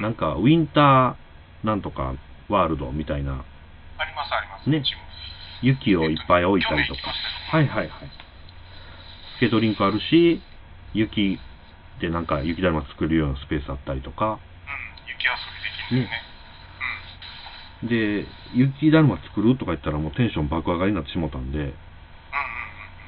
[0.00, 2.14] なんか、ウィンターなんとか
[2.48, 4.70] ワールドみたいな、ありますあります。
[4.70, 4.82] ね
[5.62, 7.00] 雪をいっぱい置いたりとか。
[7.50, 8.19] はいはいはい。
[9.40, 10.42] スケートリンクあるし、
[10.92, 11.40] 雪
[11.98, 14.38] でなんか雪だるま作るようなスペースあったりとか、うん、
[15.08, 15.32] 雪遊
[15.88, 16.10] びできるんで
[17.88, 18.26] すね。
[18.26, 21.64] で、雪だるま作るとか言ったらもうテンション爆上がりになってしもたんで、うん。
[21.64, 21.80] うんうんうん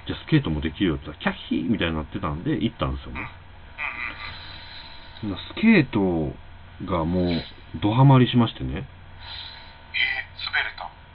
[0.07, 3.29] じゃあスケートもできるよって言ったら、キャッヒーみたいになってたんで、行ったんですよね。
[5.55, 6.35] スケート
[6.91, 7.45] がもう、
[7.81, 8.89] ドハマりしましてね。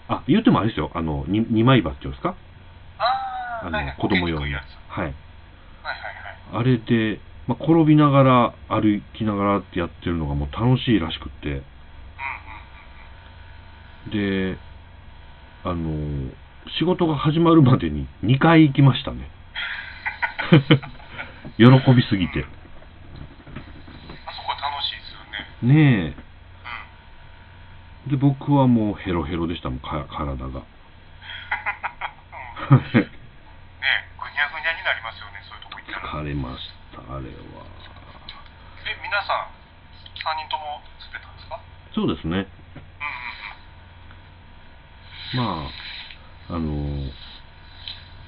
[0.07, 0.89] あ、言ってもあれですよ。
[0.93, 2.37] あの、に二枚刃っていうんですか？
[2.99, 4.47] あの、子供用の。
[4.47, 4.86] やつ。
[4.97, 5.05] はい。
[5.05, 5.13] はいはい
[6.53, 6.61] はい。
[6.61, 11.61] あれで、まあ、転びながら、歩きながらってやってるのがもう楽しいらしくって。
[14.09, 14.57] で、
[15.63, 16.31] あの、
[16.79, 19.29] 仕事が始まるまでに2回行きましたね。
[21.57, 22.45] 喜びすぎて。
[24.25, 25.73] あそこは楽しいですよね。
[25.73, 26.15] ね
[28.05, 28.09] うん。
[28.09, 28.11] え。
[28.11, 30.47] で、僕はもうヘロヘロでしたもん、か体が。
[32.71, 36.23] うんねえ、ぐにゃぐにゃになりますよね、そういうとこ行ったら。
[36.23, 37.67] 疲れました、あれは。
[38.87, 39.51] え、皆さん、
[40.15, 40.79] 3人とも
[41.11, 41.59] 滑ったんですか？
[41.93, 42.47] そうですね。
[45.35, 45.67] うんうんま
[46.49, 47.11] あ、あの、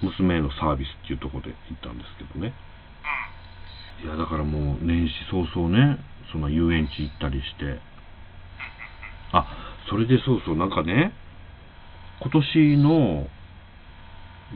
[0.02, 2.52] 娘へのサービスっていうところで行ったんですけどね。
[4.04, 4.10] うん。
[4.10, 4.15] うん。
[4.15, 5.98] いや、だからもう年始早々ね、
[6.34, 7.80] その遊園地行ったりして。
[9.32, 9.48] あ、
[9.89, 11.13] それでそうそう、なんかね、
[12.19, 13.28] 今年の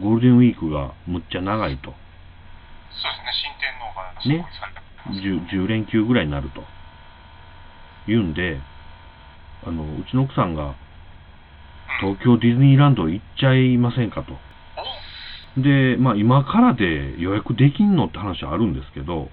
[0.02, 1.92] ゴールデンウィークがむっちゃ長いと。
[1.92, 1.98] そうで
[3.10, 5.20] すね、新天皇がねされてます。
[5.20, 6.64] 10, 10連休ぐらいになると。
[8.08, 8.60] 言うんで、
[9.66, 10.76] あの、うちの奥さんがうん
[12.00, 14.34] 東京ディズニーランド行っちゃいませんかと。
[15.58, 19.30] おで、まあ今からで予約できんのって話あるんですけど、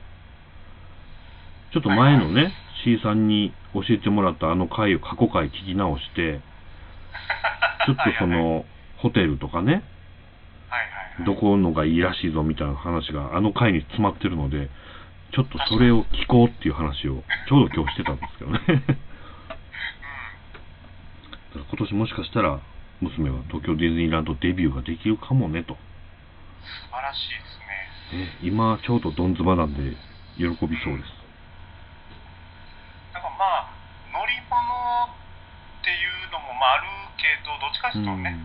[1.72, 2.52] ちょっと前のね、
[2.84, 6.40] C さんに教えてもらったあの回を過去回聞き直して、
[7.86, 8.64] ちょっとその、
[8.98, 9.82] ホテルとかね。
[11.24, 14.70] どこのがいいらしいぞみたいな話があの回に詰まってるので、
[15.32, 18.60] ちょっとそれを聞こうっていう話をちょうど今日してたんですけどね。
[21.50, 22.60] だから今年もしかしたら
[23.00, 25.74] 娘は東京ディズニーランドデビューができるかもねと。
[26.62, 27.58] 素晴らしいです
[28.12, 28.24] ね。
[28.24, 29.96] ね、今ちょうどどんずばなんで
[30.36, 31.20] 喜びそうです。
[33.14, 33.72] なんかまあ、
[34.12, 34.58] 乗り物
[35.80, 35.94] ってい
[36.28, 38.36] うのもまああるけど、どっちかというとね、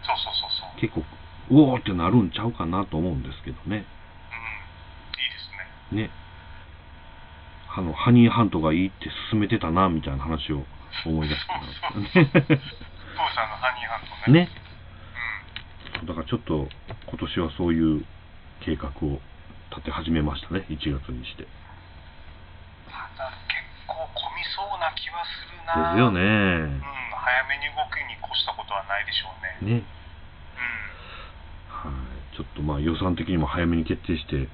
[0.06, 0.80] そうそうそうそう。
[0.80, 1.02] 結構、
[1.50, 3.66] うおーってなるんちゃうかなと思うんですけどね。
[3.66, 3.86] うん、いいで
[5.90, 6.06] すね。
[6.06, 6.10] ね。
[7.74, 10.62] あの、ハニーハントがいいって勧めてたな、みたいな話を
[11.06, 12.62] 思い出したんですけどね。
[13.12, 14.40] 父さんのハニーハントね。
[14.46, 14.48] ね。
[16.00, 16.06] うん。
[16.06, 16.68] だからちょっと
[17.08, 18.04] 今年はそういう
[18.60, 19.18] 計画を
[19.70, 21.42] 立て始めましたね、1月にして。
[21.42, 21.48] で
[22.86, 25.94] ただ結構混みそうな気はするな。
[25.94, 26.10] すよ。
[26.10, 26.82] ねうん、。
[26.82, 29.78] 早めに動くに越したことはないでしょうね。
[29.78, 29.86] ね。
[31.70, 32.36] はい。
[32.36, 34.50] ちょっとまあ予算的にも早めに決定して、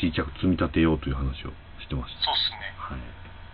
[0.00, 1.52] 小さく積み立てようという話を
[1.84, 2.24] してました。
[2.24, 2.72] そうっすね。
[2.80, 3.00] はい。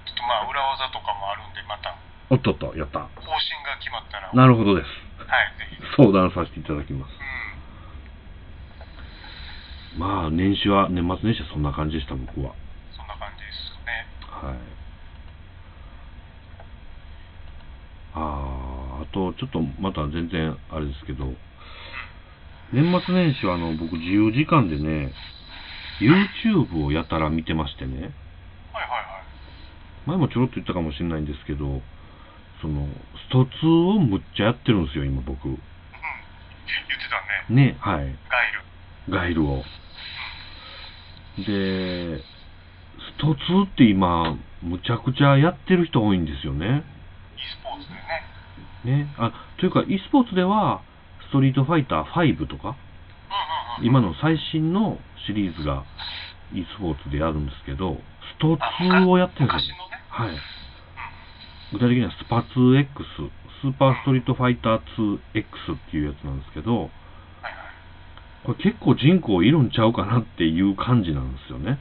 [0.07, 1.99] ちょっとまあ裏技とかもあるんで、また
[2.31, 3.01] おっとっと、やった。
[3.01, 3.31] 方針
[3.67, 4.89] が決まったら、なるほどです。
[5.29, 5.77] はい、ぜひ。
[5.97, 7.13] 相談させていただきます。
[9.95, 12.55] うん、まあ、年始は、年末年始はそんな感じでした、僕は。
[12.97, 14.09] そんな感じですよね。
[14.31, 14.84] はい。
[18.15, 21.35] ああ、あと、ちょっとまた全然あれですけど、
[22.73, 25.13] 年末年始はあの、僕自由時間でね、
[26.01, 28.13] YouTube をやたら見てましてね、はいはいは
[30.07, 30.09] い。
[30.09, 31.83] 前もちょろっと言ったかもしれないんですけど、
[32.63, 32.87] その、
[33.29, 35.49] スト2をむっちゃやってるんですよ、今僕。
[35.49, 35.65] うん、言って
[37.49, 37.67] たね。
[37.73, 37.99] ね、はい。
[37.99, 39.13] ガイル。
[39.13, 39.63] ガイルを。
[41.39, 46.85] で、スト2って今、むちゃくちゃやってる人多いんですよね。
[47.45, 49.05] E スポーツでね。
[49.05, 49.15] ね。
[49.19, 50.81] あ、というか、e スポーツでは、
[51.29, 52.77] ストリートファイター5とか、うんうん
[53.81, 53.87] うん。
[53.87, 55.85] 今の最新のシリーズが
[56.55, 57.99] e スポーツでやるんですけど、
[58.37, 59.77] ストあ2をやってるんですよ。
[59.77, 59.83] ね。
[60.09, 60.29] はい。
[60.31, 60.39] うん
[61.73, 62.87] 具体的にはスパ 2X、
[63.63, 64.81] スーパーストリートファイター
[65.35, 66.83] 2X っていうやつなんですけど、はい
[67.43, 67.53] はい。
[68.45, 71.81] これ結構人口いるんちゃうかなっていう感じなんですよね。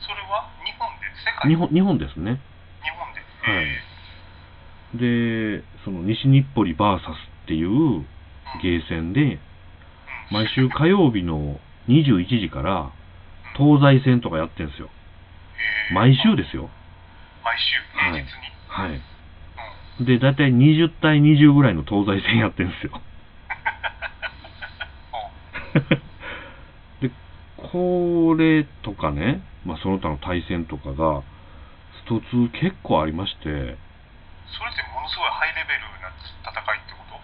[0.00, 1.04] それは日本で？
[1.28, 1.50] 世界？
[1.50, 2.40] 日本、日本ですね。
[2.80, 3.20] 日本で。
[3.52, 3.93] はいえ
[4.94, 7.02] で、その西日暮里 VS っ
[7.46, 8.04] ていう
[8.62, 9.40] ゲーセンで、うん
[10.30, 12.90] 毎週火曜日の21時から
[13.58, 14.88] 東西線とかやってるんですよ。
[15.90, 16.70] えー毎週ですよ。
[17.44, 18.24] 毎週、平日に。
[18.68, 19.00] はい。
[20.00, 20.06] うん。
[20.06, 23.02] で、だいたい20対20ぐらいの東西線やってるんですよ。
[27.02, 27.10] で、
[27.56, 31.22] これとかね、まあその他の対戦とかが、
[32.04, 33.76] スト2結構ありまして、
[34.56, 36.10] それってものすごいハイレベルな
[36.46, 37.18] 戦いってこと？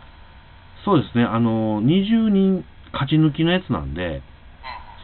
[0.85, 4.23] そうですね、あの、20人勝ち抜きのやつなんで、うん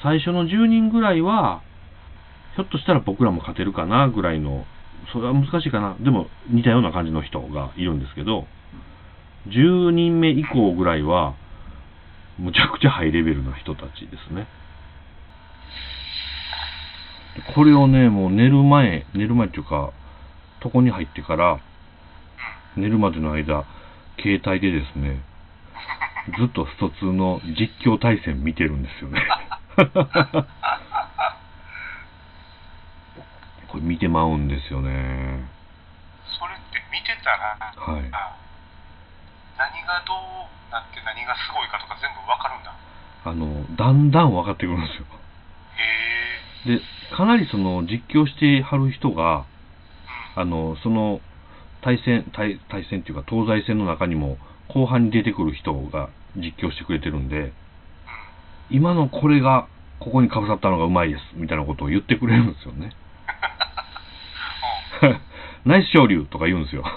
[0.03, 1.63] 最初の10人ぐらいは、
[2.55, 4.67] ひょっとしたら僕らも勝てるかなぐらいの、
[5.13, 5.97] それは難しいかな。
[5.99, 8.47] でも似たような感じの人がいるんですけど、
[9.49, 11.35] 10人目以降ぐらいは、
[12.39, 14.47] むちゃくちゃハイレベルな人たちですね。
[17.55, 19.93] これをね、もう寝る前、寝る前っていうか、
[20.63, 21.59] 床に入ってから、
[22.77, 23.65] 寝るまでの間、
[24.21, 25.25] 携帯でですね、
[26.39, 29.23] ずっとスト2の実況対戦見てるんですよね。
[33.69, 35.49] これ見てまうんですよね。
[36.39, 38.11] それって見てたら、はい。
[38.13, 38.37] あ
[39.57, 40.19] 何がどう
[40.71, 42.75] なって何がすごいかとか全部わかるんだ。
[43.25, 45.07] あの、だんだん分かってくるんですよ。
[46.67, 46.77] へえ。
[46.77, 46.83] で、
[47.17, 49.47] かなりその実況してはる人が、
[50.37, 50.43] うん。
[50.43, 51.23] あの、その
[51.83, 57.53] 対戦、対対戦っていうか東西戦の中にも後半に出てくる人が実況してくれてるんで、
[58.71, 59.69] 今のこれが
[60.01, 62.93] ここにかぶさったのがうまいですみたいなことを言ってくれるんですよね。
[65.65, 66.85] ナイス昇竜とか言うんですよ。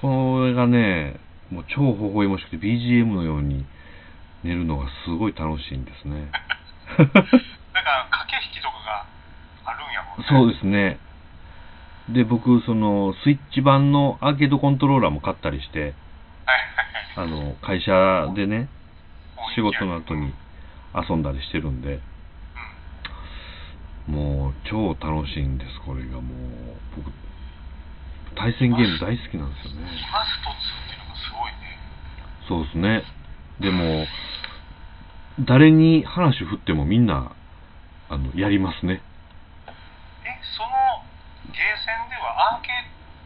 [0.00, 1.16] これがね、
[1.50, 3.64] もう超微笑ましくて BGM のように
[4.42, 6.28] 寝るのがすごい楽しいんですね。
[6.98, 7.14] だから
[8.10, 9.06] 駆け引きとかが
[9.64, 10.26] あるんやもんね。
[10.28, 10.98] そうですね。
[12.08, 15.94] で、僕、その、スイッチ版のアーケードコントローラーも買ったりして。
[17.14, 18.68] あの、会社でね、
[19.54, 20.32] 仕事のや後に
[20.94, 22.00] 遊んだりしてるんで、
[24.08, 24.14] うん。
[24.14, 26.78] もうう超楽しいんです、これがもう。
[26.96, 27.12] 僕、
[28.34, 29.82] 対戦ゲーム大好きなんですよね。
[29.82, 31.78] イマスト2っていうのがすごいね。
[32.48, 33.04] そうですね。
[33.60, 34.06] でも、
[35.40, 37.36] 誰に話振ってもみんな、
[38.08, 39.02] あの、やりますね。
[40.42, 41.06] え、その
[41.54, 42.74] ゲーセンではアーケー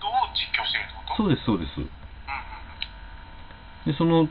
[0.00, 1.24] ドを実況してるってこと？
[1.24, 1.80] そうです、そうです。
[1.80, 1.88] うんうん
[3.88, 3.92] うん。
[3.92, 4.28] で、その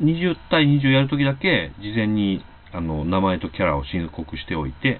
[0.00, 4.98] 20対20やるときだけ、事前にあの名前とキャラを申告しておいて、はい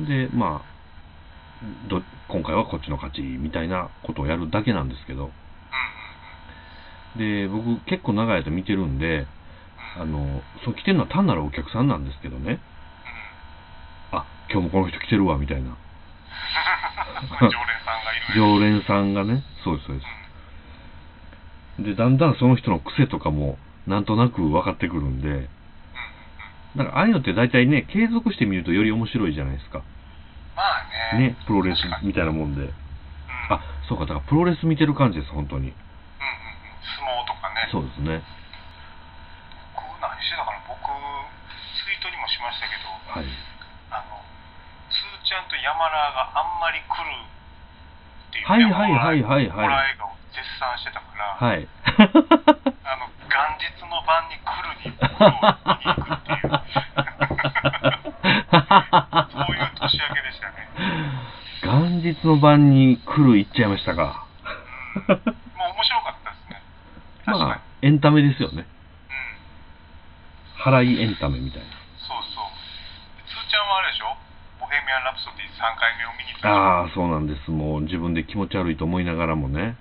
[0.00, 0.28] はい。
[0.28, 0.74] で、まあ、
[1.88, 5.30] ど今回はこっちの勝ちみたいなことをやるだけなんですけど、
[7.16, 9.26] で、僕結構長い間見てるんで、
[9.96, 10.02] うん。
[10.02, 12.60] あの、そう来てるのは単なるお客さんなんですけどね、
[14.50, 15.76] 今日もこの人来てるわ、みたいな。
[17.40, 20.02] 常連さんがいる常連さんがね、そうです、そうで
[21.78, 21.84] す。
[21.84, 25.48] で、だんだんその人の癖とかも、なんとなく分かってくるんで、うん
[26.76, 29.84] からああいうのって大体ね、継続して見るとより面白いじゃないですか。
[30.56, 30.62] ま
[31.14, 31.34] あね。
[31.34, 32.62] ね、プロレスみたいなもんで。
[32.62, 32.70] うん。
[33.48, 35.70] あ、そうか、だからプロレス見てる感じです、本当に。
[35.70, 35.80] うんうんうん。
[36.98, 37.68] 相撲とかね。
[37.70, 38.22] そうですね。
[39.74, 43.53] 僕何してたかな僕ツイートにもしましたけどはい。
[45.34, 47.10] ゃんと山ラーがあんまり来る
[48.30, 49.90] っていうはいはいはいはいホラーはい。
[49.92, 51.68] 映画を絶賛してたから、はい。
[52.84, 55.34] あの元日の晩に来るに僕を見
[55.78, 56.36] に行くっていう
[59.30, 60.68] そういう年明けでしたね
[61.62, 64.26] 元日の晩に来る行っちゃいましたか。
[65.08, 65.20] うんも
[65.70, 66.62] う面白かったですね
[67.26, 68.66] まあ、エンタメですよね。
[69.08, 71.66] うん払いエンタメみたいな。
[71.98, 72.44] そうそう
[73.26, 74.16] つーちゃんはあれでしょ
[74.60, 77.50] ボヘミアン・ラプソディ3回目を見に行ったああ、そうなんです。
[77.50, 79.78] もう自分で気持ち悪いと思いながらもね。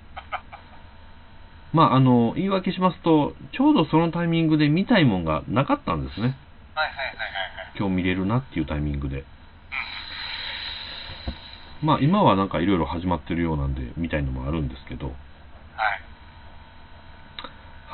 [1.73, 6.37] まあ、あの、言い訳しますと、ちょうどそのタイミングで見たいもんがなかったんですね。
[6.75, 7.25] はいはいはいはい
[7.65, 9.17] はい今日見れるなっていうタイミングで。
[9.19, 9.25] うん
[11.87, 15.15] まあ、今はなんかいろいろ始まってるようなんで、見たいのもあるんですけど、はい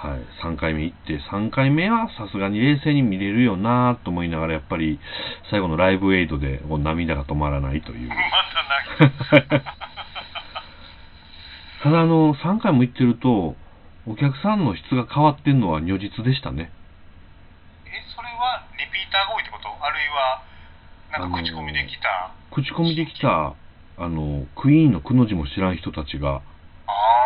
[0.01, 4.97] はい、3回目行って、3回目はさすがに冷静に見れるよなと思いながら、やっぱり
[5.51, 8.07] 最後のライブエイドでこう涙が止まらないという。
[8.07, 8.15] ま
[11.83, 13.57] ただ、あの、3回も行ってると、
[14.07, 16.71] お客さんの質が変わってんのは如実でしたね。
[17.85, 19.67] えそれはリピーターが多いってこと？
[19.83, 20.43] あるいは
[21.19, 23.53] なんか口コミできた、口コミできた、
[23.97, 26.41] あの、クイーンのくの字も知らん人たちが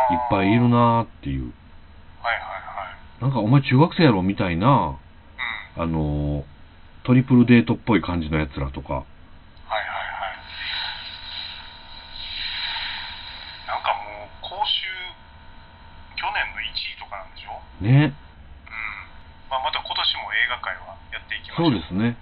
[0.09, 1.53] いっぱいいるなーっていう。
[2.23, 2.52] はいはいはい
[3.23, 4.99] なんかお前中学生やろみたいな、
[5.77, 6.43] うんあの、
[7.03, 8.93] トリプルデートっぽい感じのやつらとか。
[8.95, 9.03] はい
[9.71, 10.43] はいはい
[13.71, 14.91] なんかもう講習
[16.19, 17.63] 去年の1位とかなんでしょ？
[17.79, 18.12] ね。
[18.12, 18.12] うん
[19.49, 22.17] まあ、また今年も映画界はやっていきましょそううですね。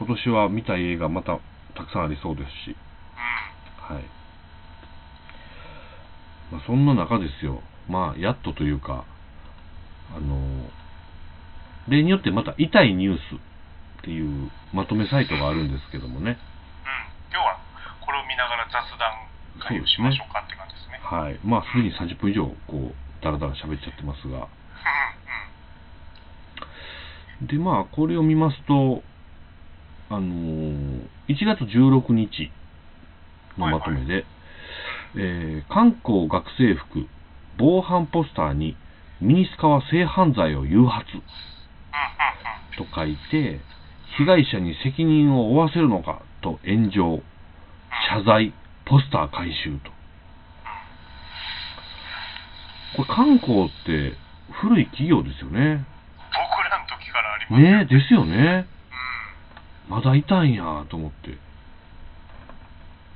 [0.00, 1.38] うん今年は見たい映画また
[1.76, 2.74] たくさんありそうですし。
[3.90, 4.04] うんはい。
[6.50, 7.60] まあ、そんな中ですよ。
[7.88, 9.04] まあ、やっとというか、
[10.16, 10.70] あの、
[11.88, 16.30] 例によってまた痛いニュースっていうまとめサイトがあるんですけどもね。
[16.30, 16.36] うん
[17.32, 17.58] 今日は
[18.00, 19.10] これを見ながら雑談
[19.60, 21.40] 会をしましょうかって感じですねはい。
[21.44, 24.38] まあ、すでに30分以上、こう、だらだら喋っちゃってますが。
[24.38, 24.40] う
[27.42, 29.02] んで、まあ、これを見ますと、
[30.10, 32.52] あのー1月16日
[33.56, 34.26] のまとめで、
[35.16, 37.08] えー観光学生服、
[37.58, 38.76] 防犯ポスターに
[39.20, 41.06] ミニスカは性犯罪を誘発
[42.76, 43.60] と書いて、
[44.16, 47.22] 被害者に責任を負わせるのかと炎上、
[48.10, 48.52] 謝罪、
[48.84, 49.90] ポスター回収と。
[52.96, 54.14] これ観光って
[54.52, 55.84] 古い企業ですよね。
[56.30, 58.66] 僕らの時からありますよねですよね。
[58.68, 58.74] うん
[59.88, 61.38] まだいたんやと思って。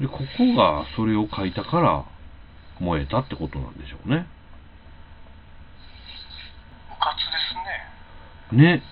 [0.00, 2.04] で、ここがそれを書いたから
[2.78, 4.26] 燃えたってことなんでしょうね。
[6.88, 7.54] 部活です
[8.52, 8.82] ね、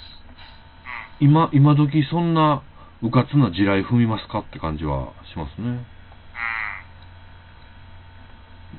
[1.20, 2.62] 今、今時そんな
[3.02, 5.86] うかつな地雷踏みますかって感じはしますね。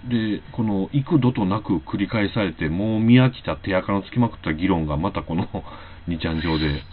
[0.08, 5.48] で、この幾度となく繰り返されて、もう見飽きた手垢のつきまくった議論がまたこの
[6.08, 6.84] 2ちゃん上で、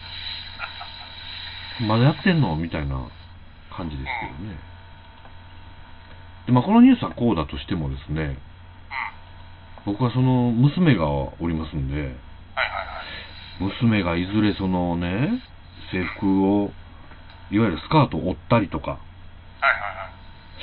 [1.86, 3.06] まだやってんのみたいな
[3.70, 4.56] 感じですけどね。
[6.46, 8.38] で、まあこのニュースはこうだとしてもですね、
[9.84, 12.93] 僕はその娘がおりますんで、はいはいはい
[13.60, 15.42] 娘がいずれそのね、
[15.92, 16.72] 制服を、
[17.50, 18.98] いわゆるスカートを折ったりとか、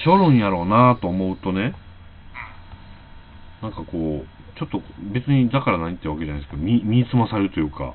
[0.03, 1.75] しょるんやろうなと思うとね、
[3.61, 4.81] なんかこう、ちょっと
[5.13, 7.93] 別にだから何ってわけじゃないですけど、身身につまされるというか、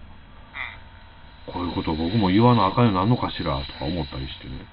[1.46, 4.66] こういうことを僕も言わなあかんようになるのかしらとか思ったりしてね。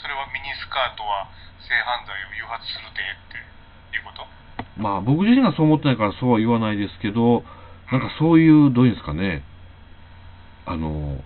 [0.00, 1.28] それはミニスカートは
[1.60, 4.24] 性犯罪を誘発するでっていうこと？
[4.80, 7.44] まあ僕自身がそう思ってないからそうは言わないですけど、
[7.92, 9.42] なんかそういう、どういうんですかね、
[10.66, 11.18] あの、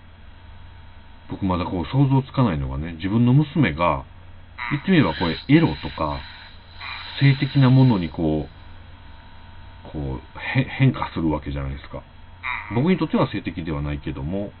[1.29, 4.05] 僕まだこう想像つかないのがね、自分の娘が、
[4.71, 6.19] 言ってみればこれエロとか、
[7.19, 11.97] 性的なものにこう、こう、へ変化するわけじゃないですか。
[11.97, 12.05] うん
[12.75, 14.51] 僕にとっては性的ではないけども、うんっ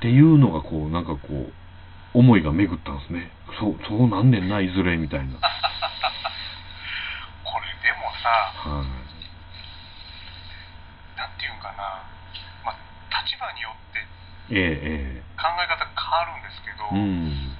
[0.00, 1.52] ていうのがこう、なんかこう、
[2.14, 3.32] 思いが巡ったんですね。
[3.60, 5.34] そう、そうなんねんな、いずれ、みたいな。
[5.34, 5.40] こ
[7.60, 8.86] れでもさはい。
[8.86, 8.99] なん
[11.40, 12.04] ていうんかな、
[12.62, 12.76] まあ、
[13.24, 14.04] 立場によって
[14.52, 17.00] ええ、え考え方変わるんですけど、え。
[17.00, 17.56] うん。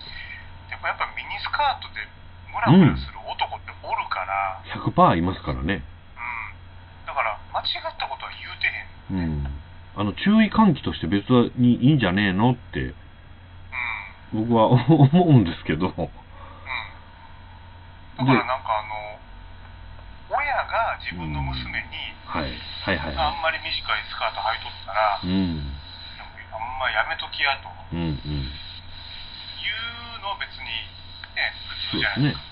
[0.68, 2.04] でもやっぱミニスカートで
[2.52, 5.80] ムラムラする男っておるから、100%いますからね。
[5.80, 9.62] うん、だから間違ったことは言うてへん、うん。
[9.96, 12.94] あの、注意喚起として別にいいんじゃねえのって、うん
[14.32, 15.88] 僕は思うんですけど。
[15.88, 16.08] うん、だか
[18.18, 19.19] らなんかあの
[20.30, 20.38] 親
[20.70, 22.54] が自分の娘に、はい。
[22.86, 25.26] はいはいあはんまり短いスカート履いとったら、い。
[25.26, 25.74] うん。
[26.54, 28.46] あんまやめときやとうんうん。
[28.46, 30.70] いうのは別に
[31.34, 31.50] ね
[31.90, 32.50] 普通じゃないですか。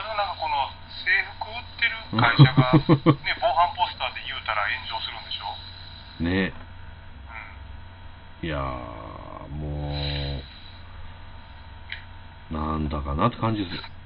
[0.00, 0.72] ただなんかこの
[1.04, 5.56] 制服売ってる会社が、ね、 防犯ポスターで言うたら炎上するんでしょ、
[6.22, 6.52] ね
[8.40, 9.92] うん、いやー、も
[12.50, 13.97] う、なんだかなって感じです。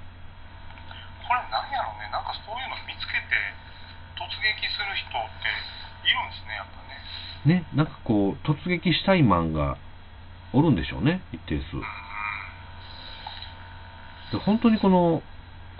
[1.32, 3.32] これなんやろうねなんかそういうの見つけて
[4.20, 5.48] 突撃する人って
[6.04, 6.92] いるんですねやっぱね
[7.42, 9.76] ね、なんかこう、突撃したいマンが
[10.52, 11.74] おるんでしょうね、一定数。
[14.30, 15.22] で本当にこの、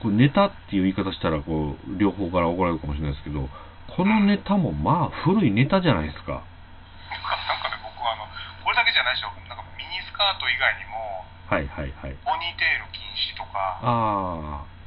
[0.02, 3.48] こうネタっていう言い方したら、こう、両方から怒られるかもしれないですけど、
[3.94, 6.32] このネタもまあ古いネタじゃないですか。
[6.32, 8.26] なんかなんかね僕はあの
[8.64, 12.16] これだけじゃないでしょなんかミニスカート以外にもはいはいはい。
[12.26, 14.81] ポニーテール禁止とかああ。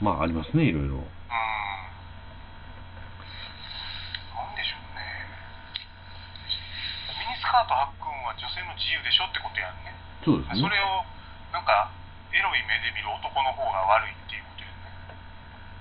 [0.00, 0.96] まあありますね、いろいろ。
[0.96, 1.06] うんな
[4.50, 5.02] んでしょうね
[7.14, 10.62] ミニスカート履くんは女性の自由でしょってことやんねそうですね。
[10.62, 11.04] それを
[11.54, 11.90] なんか
[12.34, 14.90] エロい目で見る男の方が悪いっていうことやね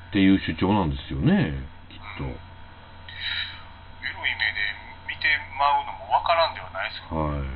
[0.09, 2.24] っていう主張なんですよね、きっと。
[2.24, 4.61] エロい目で
[5.09, 5.26] 見て
[5.57, 7.49] まうのもわからんではないですよ、はい。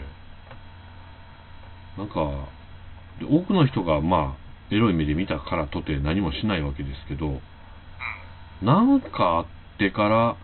[2.02, 2.50] なんか、
[3.22, 7.42] で多くの人が、まあ、エロい目で見たからとて何もしないわけですけど、うん
[8.62, 9.08] なんか
[9.38, 9.46] あっ
[9.78, 10.36] てから、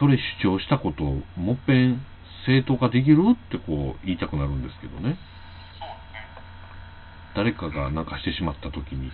[0.00, 2.02] それ主張したことをもっぺん
[2.44, 5.16] 正当化できるってこう言いたくなるんですけどね。
[7.36, 9.10] 誰かがなんかしてしまった時に。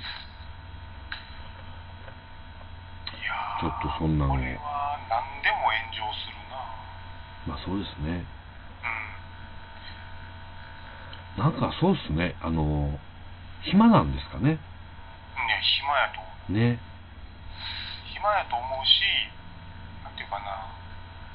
[3.60, 6.56] ちょっとそんなのこれは何でも炎上するな
[7.48, 8.24] まあそうですね。
[11.36, 12.34] うんなんかそうですね。
[12.40, 12.98] あの、
[13.62, 14.54] 暇なんですかね。
[14.54, 14.60] ね
[15.62, 16.78] 暇やと思うね。
[18.14, 19.02] 暇やと思うし
[20.02, 20.66] なんていうかな、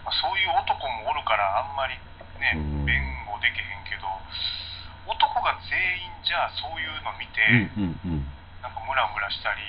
[0.04, 1.96] まあ、そういう男もおるからあんまり
[2.40, 4.08] ねうん弁護できへんけど
[5.08, 7.44] 男が全員じゃあそういうの見て、
[7.76, 8.28] うんうんうん。
[8.64, 9.60] なんかムラムラしたり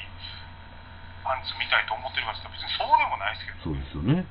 [1.27, 4.27] パンツ見たいと思ってるかって別にそうでもないですけどそうですよね。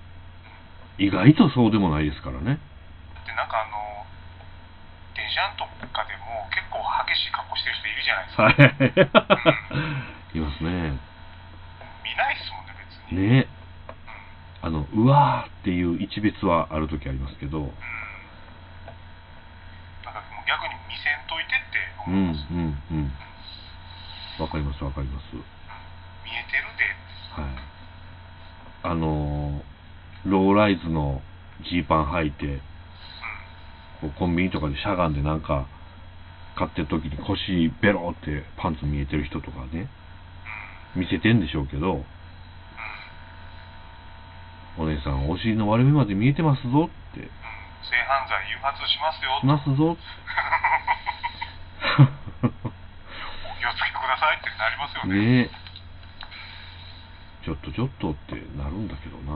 [0.98, 2.62] 意外とそうでもないですからね。
[3.16, 4.06] だってなんかあの
[5.16, 8.50] 電車とかでも結構激しい格好してる人いるじゃないですか、は
[10.34, 10.38] い。
[10.38, 10.98] いますね。
[12.04, 13.48] 見ないっすもんね別に、ね。
[14.62, 17.74] あの、うわーっていう一別はある時ありますけど、うん、なん
[20.14, 22.48] かもう逆に見せんといてってうんうん思います、
[22.92, 23.14] うん。
[24.44, 25.26] わかりますわかります。
[25.36, 25.40] 見
[26.32, 26.86] えてるで
[27.42, 27.52] はい。
[28.86, 31.22] あのー、ローライズの
[31.70, 32.62] ジーパン履いて、
[34.12, 35.68] コンビニとかでしゃがんでなんか
[36.56, 39.90] 買ってる時に腰ベロってパンツ見えてる人とかね、
[40.96, 42.06] うん見せてんでしょうけど、うん
[44.76, 47.30] お姉さんお尻の割れ目まで見えてますぞって、うん
[47.84, 49.92] 性犯罪誘発しますよしますぞ。
[49.92, 50.00] お気
[53.66, 55.52] をつけくださいってなりますよねねえ。
[57.44, 59.34] ちょっとちょっとってなるんだけどな。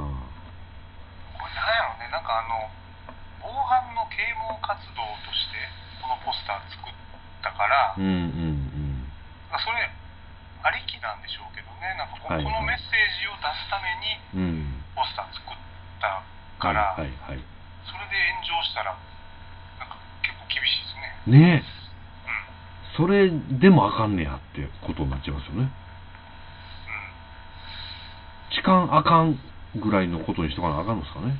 [1.35, 2.69] これなんやろねなんかあの
[3.41, 5.59] 防犯の啓蒙活動として
[6.01, 6.93] このポスター作っ
[7.43, 9.07] たから、うんうん
[9.49, 9.89] まあそれ
[10.63, 14.41] ありきなんでしょうけどねなんかこ,、のメッセージを出すためにうん。
[14.41, 14.83] うん。
[14.95, 15.55] ポスター作っ
[16.01, 16.25] たはい
[16.59, 17.39] から、はいはい。
[17.85, 18.97] それで炎上したら
[19.79, 21.77] なんか結構厳しいですねねえ。
[22.97, 25.59] それでもあかんねやってことになっちゃいますよね。
[25.59, 25.71] うんうん
[28.49, 29.39] 痴漢あかん
[29.75, 31.37] ぐらいのことにしとかなあかんのですかね。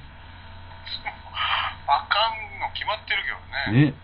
[2.78, 3.42] 決まってるけど
[3.74, 3.98] ねね。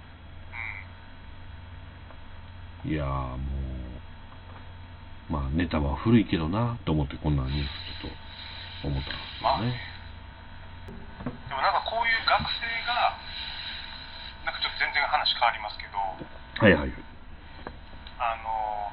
[2.84, 7.70] いやーもう、まあネタは古いけどなと思ってこんなニュース
[8.02, 8.12] ちょっ
[8.82, 9.80] と思ったんですよね。
[11.24, 13.16] でもなんかこういう学生が
[14.44, 16.92] なんかちょっと全然話変わりますけどはいはい。
[18.20, 18.92] あの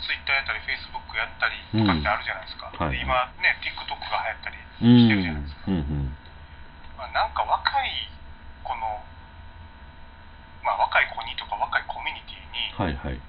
[0.00, 3.12] ツイッターやったりフェイスブックやったりとかってあるじゃないですか、うんはいで今
[3.44, 5.04] ね TikTok が流行ったりうん。
[5.04, 6.16] してるじゃないですか、うんうん。
[6.96, 8.08] まあ、なんか若い
[8.64, 9.02] この
[10.64, 13.20] まあ若い子にとか若いコミュニティにはいはい。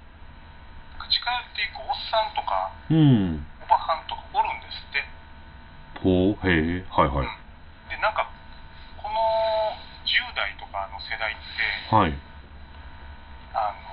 [1.10, 3.46] 近寄っていくおっさんとかうん。
[3.62, 5.04] おばはんとかおるんですって、
[6.02, 7.28] ほう、へえ、はいはい。
[7.90, 8.30] でなんか
[8.98, 9.16] この
[10.06, 11.42] 10代とかの世代って
[11.94, 12.14] はい。
[13.54, 13.86] あの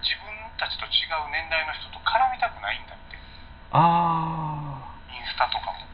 [0.00, 3.16] 自分たちと違う年代の人と絡みたくないんだって
[3.72, 5.84] あインスタとかも。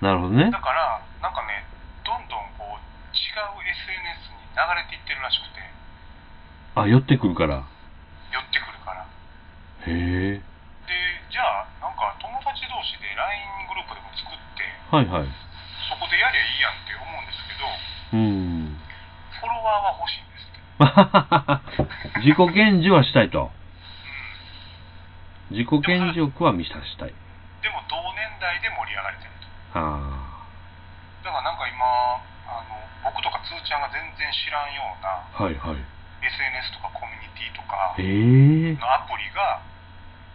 [0.00, 0.60] うなるほどねん、だ。
[0.60, 1.66] からなんかね
[2.06, 2.78] どんどんこう
[3.10, 5.58] 違う SNS に流れていってるらしくて
[6.78, 7.66] あ、寄ってくるから。
[8.30, 10.38] 寄ってくるからへえ。
[10.38, 10.42] で
[11.30, 14.62] じゃあなんか友達同士で LINE グループでも作って
[14.94, 15.28] はいはい。
[15.90, 17.66] そこでやりゃいいやんって思うんですけど
[18.14, 18.78] うん。
[19.42, 20.54] フォロワーは欲しいんですっ
[22.14, 23.50] て、 自己顕示はしたいと。
[23.50, 23.58] う
[25.50, 27.10] 自己顕示欲は見さしたい。
[27.10, 27.14] ん、
[27.62, 29.30] でも同年代で盛り上がれてる
[29.72, 30.37] とあ
[31.28, 31.84] だからなんか今
[32.48, 35.44] あの僕とかつーちゃんが全然知らんようなあ。
[35.44, 35.84] はいはい。
[36.24, 37.92] SNS とかコミュニティとか。
[37.92, 39.60] のアプリが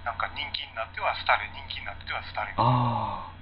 [0.06, 3.34] なんか人気になっては廃れ人気になっては廃れああ。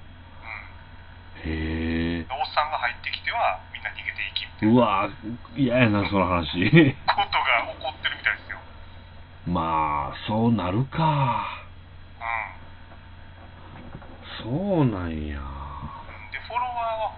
[1.44, 2.32] うんへえ。
[2.32, 5.12] おっさんが入ってきてはみんな逃げていきみたいうわ
[5.60, 6.56] 嫌やな、その話。
[7.04, 8.60] ことが起こってるみたいですよ
[9.52, 11.68] まあ、そうなるか。
[12.16, 12.24] う
[14.42, 15.61] そうなんや。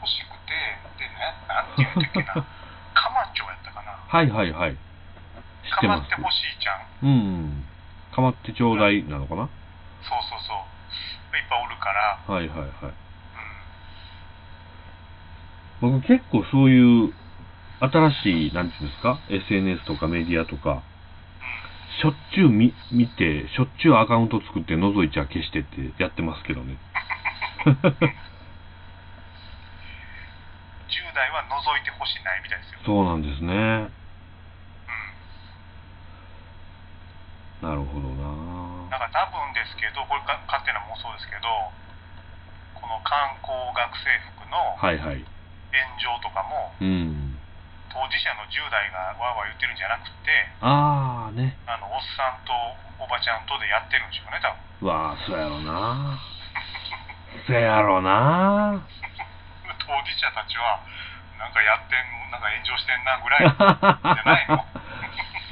[0.01, 0.53] 欲しくて
[0.97, 2.33] でねなんて言うんだっけな
[2.93, 4.75] カマチョやったかなはいはいはい。
[4.75, 6.31] 知ってますかまって。
[6.31, 6.73] ほしいじゃ
[7.05, 7.65] んうん。
[8.13, 9.49] かまってちょうだいなのかな？
[10.03, 12.69] そうそうそういっぱいおるからはいはいはい。
[15.81, 17.13] うん僕結構そういう
[17.81, 20.81] 新しい、なんていうんですか ?SNS とかメディアとか、
[22.01, 26.77] しょっちゅう見見て、しょっちゅうアカウント作って覗いちゃ消してってやってますけどね。
[30.93, 33.49] 10代は覗いてほしないみたいですよそうなんですね。
[33.49, 34.03] うん
[37.63, 38.27] なるほどな
[38.91, 41.47] なんか多分ですけどこれか勝手な妄想ですけど
[42.75, 45.23] この観光学生服のはいはい。
[45.73, 47.39] 炎上とかもうん。
[47.89, 51.57] 当事者の10代がわーわー言ってるんじゃなくてあーね。
[51.65, 52.51] あのおっさんと
[52.99, 56.19] おばちゃんとでやってるんでしょうね多分うわあ、そうやろな
[57.47, 58.83] そうやろな
[59.85, 60.79] 当事者たちは
[61.39, 64.65] なんかやってんなんか炎上してんなぐらいじゃないの？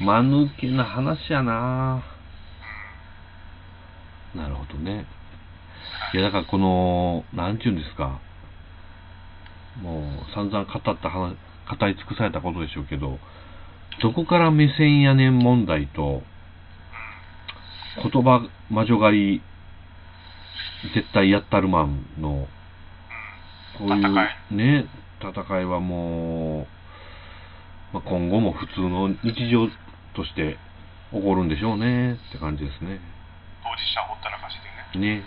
[0.00, 2.02] 間抜けな話やな
[4.34, 5.04] なるほどね。
[6.14, 8.18] いや、だからこの、なんていうんですか。
[9.80, 11.36] もう、散々語った話、
[11.78, 13.18] 語り尽くされたことでしょうけど、
[14.00, 16.22] どこから目線やねん問題と、
[18.02, 19.42] 言葉魔女狩り、
[20.94, 22.48] 絶対やったるマンの、
[23.78, 24.12] こういう戦
[24.50, 24.86] ね、
[25.20, 26.66] 戦いはもう、
[27.94, 29.68] まあ、今後も普通の日常
[30.14, 30.56] として
[31.12, 33.00] 起こるんでしょうねって感じですね。
[33.62, 34.54] 当事者ほったらかし
[34.92, 35.24] でね、ね。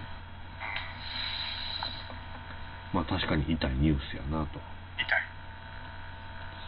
[2.94, 4.60] まあ確かに痛いニュースやなと。
[4.98, 5.16] 痛いで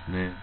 [0.05, 0.23] すね。
[0.27, 0.33] はい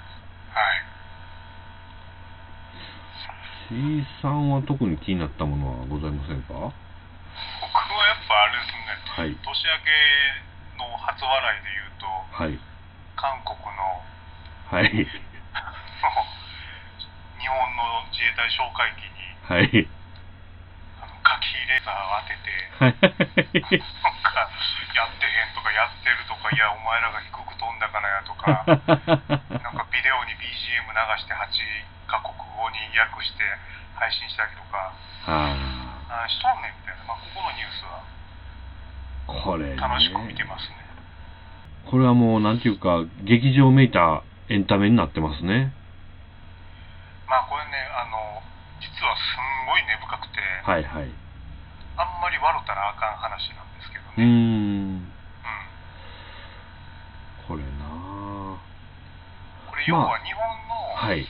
[3.71, 6.53] C さんは特に気になったものはございませんか？
[6.53, 9.37] は僕はやっぱあれですねい。
[9.41, 10.44] 年明け
[10.79, 12.59] の初笑いで言うとはい。
[13.17, 14.03] 韓国の
[14.71, 14.91] はい。
[17.39, 19.89] 日本の自衛隊哨戒機にはい。
[21.01, 22.97] あの火器レーザーを当ててはい。
[22.99, 24.51] なんか
[24.95, 33.43] やってへんとかやってるとかいやお前らが低く飛んだからやとか なんかビデオに BGM 流して8カ国語に訳して
[33.95, 34.93] 配信したりとか
[35.27, 35.55] あ
[36.09, 38.03] 何しとんねんみたいな、まあ、ここのニュースはあ、
[39.27, 39.77] これ、ね。
[39.77, 40.77] 楽しく見てますね
[41.91, 45.73] これはもう、なんていうか、劇場めいたエンタメになってますね。
[47.27, 48.45] まあこれねあの
[48.79, 51.09] 実はすんごい根深くてはいはい。
[51.97, 54.29] あんまり笑ったらあかん話なんですけどね、ん。
[54.29, 54.31] う
[55.01, 55.09] ん
[57.49, 58.61] これな
[59.69, 61.27] これ要は日本の,、あはい。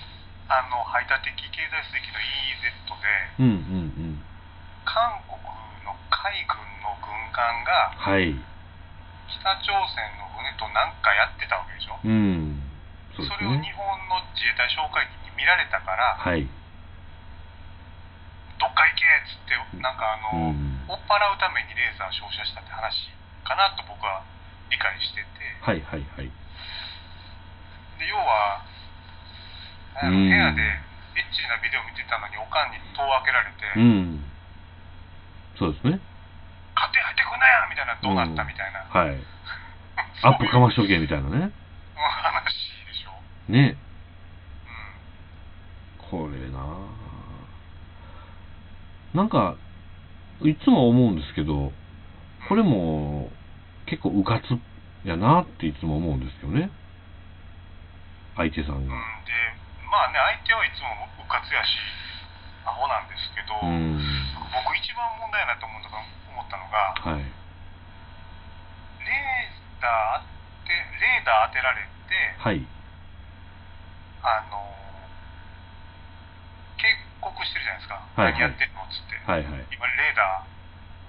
[0.51, 4.25] あの排他的経済水域の EEZ でうんうんうん。
[4.85, 5.39] 韓国
[5.87, 6.59] の海軍
[7.35, 8.31] 艦がはい。
[9.27, 11.99] 北朝鮮の船となんかやってたわけでしょ？
[12.07, 12.63] うん。
[13.19, 13.75] そうですそれを日ね。
[13.75, 16.47] 本の自衛隊哨戒機に見られたから、はい。
[18.63, 20.87] どっか行けっつって、なんかあうの、ん。
[20.87, 23.11] 追っ払うためにレーザー照射したって話
[23.43, 24.23] かなと僕は
[24.71, 25.29] 理解してて、
[25.61, 26.31] はいはいはい。
[27.99, 28.63] で要は、
[30.01, 34.25] 部屋でエッチなビデオ見てたのに、おかんに戸を開けられて、うん。
[35.59, 36.01] そうですね。
[36.75, 39.19] 勝手に入ってくんなやみたいな、どうなったみたいな、はい。
[40.23, 41.37] アップかましとけみたいなね。
[41.37, 41.51] うん
[41.99, 42.53] 話
[42.87, 43.53] でしょ。
[43.53, 43.77] ね。
[46.03, 46.61] うんこれな
[49.15, 49.57] なんか、
[50.43, 51.73] いつも思うんですけど、
[52.49, 53.31] これも
[53.87, 54.59] 結構うかつ
[55.07, 56.71] やなっていつも思うんですよね。
[58.37, 58.95] 相手さんうん、でが。、
[59.91, 60.89] まあね、相手はいつも
[61.25, 61.79] うかつやし、
[62.65, 64.01] アホなんですけど、うん。
[64.53, 65.91] 僕一番問題やなと思った
[66.57, 67.25] のが、はい。
[69.05, 71.89] レーダー当て、レーダー当てられて、
[72.39, 72.67] はい。
[74.25, 74.57] あの
[76.81, 76.89] 警
[77.21, 79.69] 告してるじゃないですか、はいはい何やってんのっつって、はいはい。
[79.69, 80.49] 今、レーダー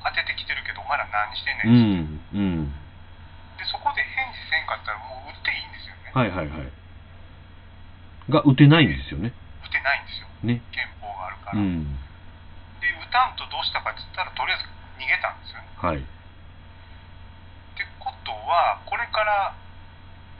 [0.03, 2.39] 当ててきてるけど、お前ら何してんねうんっつって、ん。
[2.39, 2.76] うん。
[3.56, 6.72] でそこで返事せんかったら、もう撃っていいんですよね、はいはいはい。
[8.30, 9.32] が打てないんですよね。
[9.64, 10.62] 撃てないんですよ、ね。
[10.72, 10.84] 憲
[11.46, 11.62] から。
[11.62, 11.86] うん。
[12.82, 14.66] で、撃たんとどうしたかっつったら、とりあえず
[14.98, 15.70] 逃げたんですよね。
[15.78, 16.02] はい。
[16.02, 16.02] っ
[17.78, 19.54] てことは、これから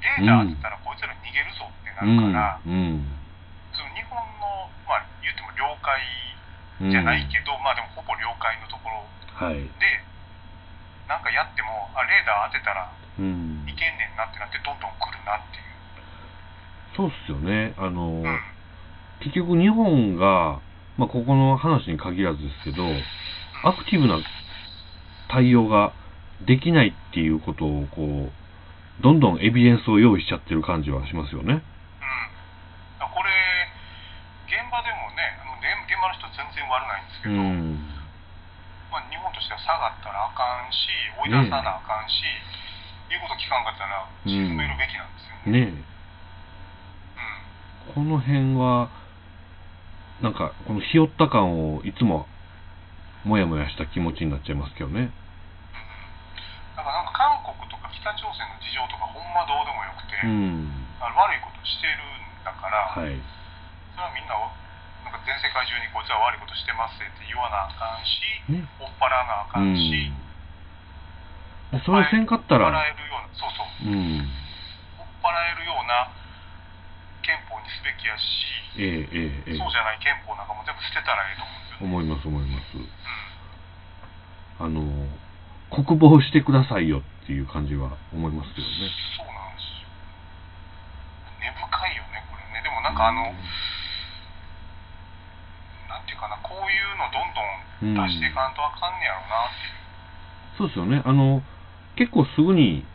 [0.02, 2.18] レーダー当てたら、こいつら逃げるぞってなうん。
[2.18, 3.06] るから、うん。
[3.74, 6.02] その日本の、まあ、言っても領海
[6.82, 9.56] うんじゃないけど、まあでもほぼ領海のところはい。
[9.56, 9.70] で、
[11.08, 13.74] なんかやっても、あ、レーダー当てたらうんい。
[13.76, 15.66] けんねんなってなって、どんどん来るなっていう。
[16.96, 17.74] そうっすよね。
[17.78, 18.40] あの、うん。
[19.20, 20.60] 結局日本が、
[20.98, 22.84] まあ、ここの話に限らずですけど、
[23.64, 24.20] アクティブな
[25.30, 25.94] 対応が
[26.48, 28.32] できないっていうことを、こう、
[29.04, 31.54] どんどんエビデンスを用意しちゃってる感じはしますよね。
[31.54, 33.32] うん、あこれ、
[34.48, 37.76] 現場でもね、あの現現場の人は全然悪ないんですけうど、ん。
[38.92, 40.88] まあ、日本としては下がったらあかんし、
[41.28, 42.24] 追い出さなあかんし、
[43.12, 45.60] 言うこと聞かんかったら沈めるべきなんですよね。
[45.60, 45.84] ねうん
[47.92, 47.94] え。
[47.94, 48.90] この辺は、
[50.22, 52.28] なんか、このひよった感をいつも、
[53.26, 55.12] もやもやした気持ちになっちゃいますけどね。
[56.78, 60.72] だからなんか韓国とか北朝鮮の事情とかほんまどうでもよくて、うん。
[61.04, 63.18] あの悪いことしてるんだから、はい。
[63.92, 64.52] それはみんなを
[65.04, 68.24] なんか全世界中にこいつは悪いことしてますって言わなあかんし、
[68.56, 68.64] ね。
[68.80, 69.76] 追っ払わなあかうんん。
[69.76, 70.16] し、
[71.76, 74.24] でそれせんかったら、追っ払えるような、そうそう、うん。
[74.96, 76.08] 追っ払えるような
[77.70, 82.46] すべきやし、ええええええそうじゃない憲法なんかも全部捨てたらええと思うんですよね。
[82.46, 82.78] 思います思います。
[82.78, 82.90] うん
[84.58, 84.82] あの、
[85.70, 88.72] 国防してくださいよっていう感じは思いますけどね。
[89.20, 89.92] そうなんですよ。
[91.44, 92.64] 根深いよね、これね。
[92.64, 93.36] でもなんかあの、
[95.92, 99.84] なんていうかな、こういうのどんどん出していかんとあかんねやろうなっていう。
[100.56, 101.04] そうですよね。
[101.04, 101.44] あの、
[101.98, 102.86] 結構すぐに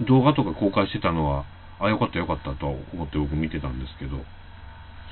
[0.00, 1.46] 動画とか公開してたのは、
[1.80, 4.20] あ、よかったよかったとは思って僕見てたんですけど、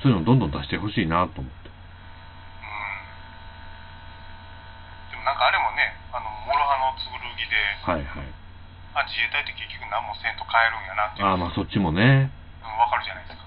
[0.01, 1.69] そういうのどんどん出してほしいなと思って。
[1.69, 1.73] うん。
[5.11, 7.09] でもなんかあれもね、あの、諸刃の剣
[7.49, 8.29] で、はいはい。
[8.93, 12.31] あ、自衛隊って結局何もせんと変えるんやなっていうああ、まあそっちもね。
[12.61, 13.43] うん、わかるじゃないですか。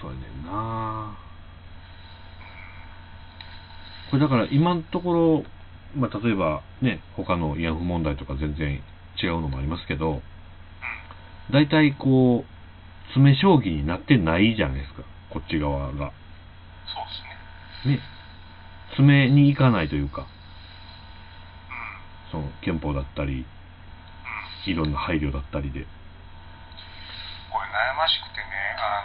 [0.00, 1.18] そうやねんな
[4.10, 5.44] これだから今のところ、
[5.96, 8.82] まあ例えばね、他の慰安婦問題とか全然
[9.22, 10.22] 違うのもありますけど、うん。
[11.50, 12.58] 大体こう、
[13.08, 15.92] 詰将棋になってないじゃないですか、こっち側が。
[15.92, 16.12] そうで
[17.86, 17.94] すね。
[17.96, 18.00] ね。
[18.90, 20.28] 詰めに行かないというか、うん。
[22.30, 23.46] その憲法だったり、
[24.66, 24.72] うん。
[24.72, 25.80] いろんな配慮だったりで。
[25.80, 28.44] これ悩ましくてね、
[28.76, 29.00] あ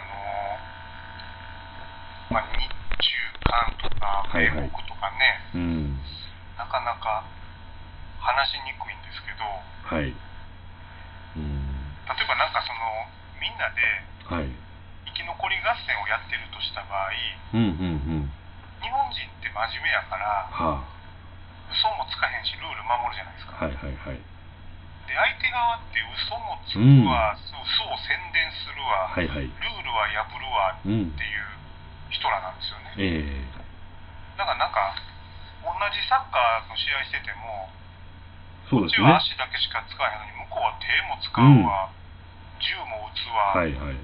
[2.28, 3.16] の、まあ、日中
[3.48, 5.96] 韓とかはいはい米国とかね、うん。
[6.58, 7.24] なかなか
[8.20, 9.44] 話しにくいんですけど、
[9.96, 10.12] はい。
[12.04, 12.16] うん。
[12.16, 12.80] 例えばなんかその、
[13.40, 13.80] みんなで
[14.28, 14.48] はい。
[15.08, 17.12] 生き残り合戦をやってるとした場合、
[17.52, 18.32] うんうんうん。
[18.80, 20.84] 日本人って真面目やから、は
[21.72, 23.56] 嘘もつかへんし、ルール守るじゃないですあ。
[23.56, 23.64] か。
[23.64, 24.20] はいはいはい。
[25.08, 29.48] で、相手側って嘘もつくわ、嘘を宣伝するわ、はいはい。
[29.48, 31.24] ルールは破るわうんって。
[31.24, 31.44] いう
[32.10, 32.94] 人らなんですよね。
[32.96, 33.44] え
[34.38, 34.94] だからなんか、
[35.62, 37.83] 同じサッカーの試合してても、え
[38.70, 39.36] そうこっちはですね。
[39.36, 41.90] 足だけしか使えへんのに、向こうは手も使うわ、
[42.60, 43.96] 銃も撃つわ、はいはい。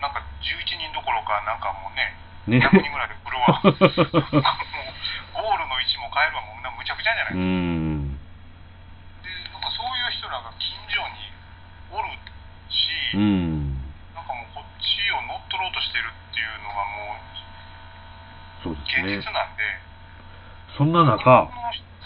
[0.00, 2.14] なんか11人どころか、なんかもうね、
[2.46, 2.62] ね。
[2.62, 8.14] 100人ぐらいで来るわ、 もうゴールの位置も変えるわ、もうむちゃくちゃじゃなういん。
[8.14, 11.32] で、なんかそういう人らが近所に
[11.90, 12.08] おる
[12.70, 13.74] し、うん。
[14.14, 17.18] なんかもうこっちを乗っ取ろうとしてるっていうのがもう
[18.62, 19.32] そうですね現実。
[19.34, 19.62] なんで、
[20.76, 21.50] そんな日中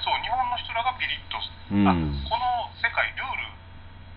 [0.03, 1.86] そう日本の人らがピリッと、うん。
[1.86, 1.94] あ
[2.26, 3.46] この世界ルール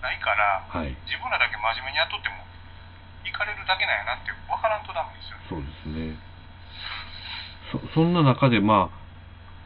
[0.02, 0.94] ないからはい。
[1.06, 2.42] 自分らだけ真面目にやっとっても
[3.26, 6.18] 行かれるだけなんやなって分からんとダメですよねそうですね。
[7.72, 8.92] そ、そんな中で、ま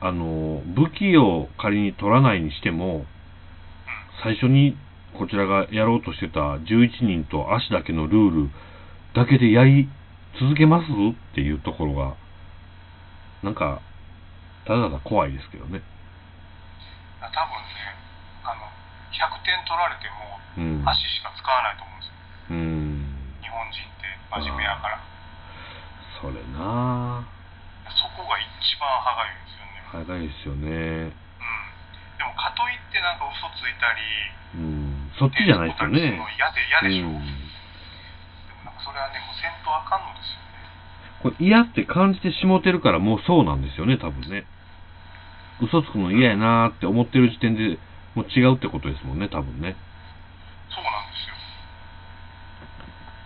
[0.02, 3.06] あ、あの、武器を仮に取らないにしても、
[4.24, 4.78] 最初に
[5.18, 8.50] こちらがやろうとしてた11人と足だけのルール
[9.16, 9.90] だけでやり
[10.40, 12.16] 続けますっていうところが、
[13.44, 13.82] なんか、
[14.66, 15.82] ただただ怖いですけどね。
[17.28, 18.00] 多分ね
[18.48, 18.64] あの
[19.12, 20.88] 100点取られてもうん。
[20.88, 22.16] 足しか使わないと思うんですよ
[22.50, 23.36] うん。
[23.44, 25.04] 日本人って真面目やから
[26.24, 27.24] それな
[27.96, 30.04] そこが一番歯がゆいですよねぁ。
[30.04, 30.68] 早いですよね。
[31.12, 31.16] うん
[32.20, 34.04] でもかといってなんか嘘ついたり
[34.56, 35.12] うん。
[35.18, 36.20] そっちじゃないですよね。
[36.36, 40.60] 嫌で嫌でしょ、うんでもなんかそれはねもうせんとあかんのですよね
[41.24, 44.46] これ嫌って感じてしもてるからもうそうなんですよね、多分ね。
[45.62, 47.78] 嘘つくの嫌やなーって思ってる時点で
[48.16, 49.76] もう違うってことですもんね、多分ね。
[50.72, 51.36] そうなんですよ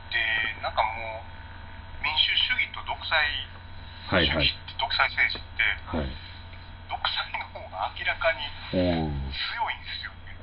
[0.09, 0.17] で
[0.61, 3.21] なんかもう民主主義と独裁
[4.09, 4.49] はいはい。
[4.81, 6.09] 独裁政治ってはい。
[6.89, 10.34] 独裁の方が明らかに強いんですよね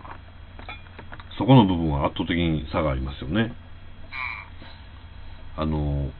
[1.39, 3.53] そこの部分は圧倒的に差がありますよね。
[5.57, 6.11] あのー、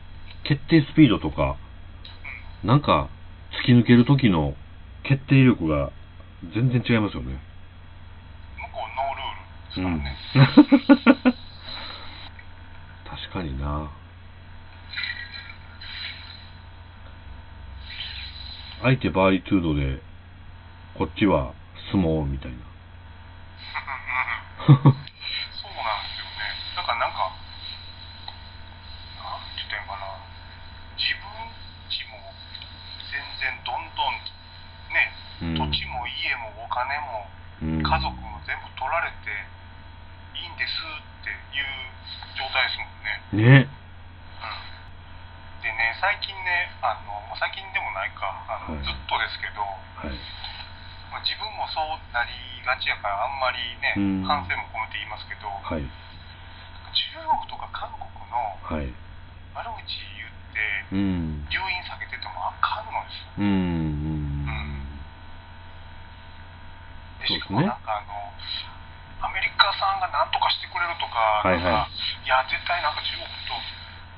[0.45, 1.57] 決定スピードとか、
[2.65, 3.09] なんか
[3.63, 4.55] 突き抜ける時の
[5.11, 5.91] 決定力が
[6.55, 7.43] 全然違いますよね。
[8.55, 11.35] 向こうノールールですからね、
[13.11, 13.91] 確かにな。
[18.83, 20.01] 相手バーリトゥードで、
[20.97, 21.55] こっちは
[21.91, 22.59] 相撲みたいな。
[24.63, 26.55] そうなんですよね。
[26.77, 27.19] だからなんか、
[29.19, 30.07] なんて言ったらいいのかな、
[30.95, 31.27] 自分
[31.91, 32.33] ちも
[33.11, 34.41] 全然どんどん
[34.91, 37.27] ね、うん土地も家もお金も
[37.63, 39.33] うん家族も全部取られて
[40.37, 41.67] いいんですっていう
[42.37, 42.89] 状態ですも
[43.41, 43.69] んね。
[43.69, 43.81] ね。
[45.61, 50.17] でね、最近ね、あの最近でもないか、あのはいずっとですけど、はい。
[51.13, 52.33] まあ、自分もそうなり
[52.65, 55.85] がちやから、あんまりねうん、反省も込めて言いますけど、はい。
[55.85, 58.89] 中国とか韓国のはい。
[59.53, 61.45] 悪口言って、うん。
[61.53, 63.37] 留飲下げててもあかんのですよ。
[63.37, 63.45] うん。
[63.45, 64.81] うん。
[67.20, 73.55] でそうですねしかもなんかあの、アメリカさんが何とかしてくれるとか、はいはいいや、絶対なんか中国と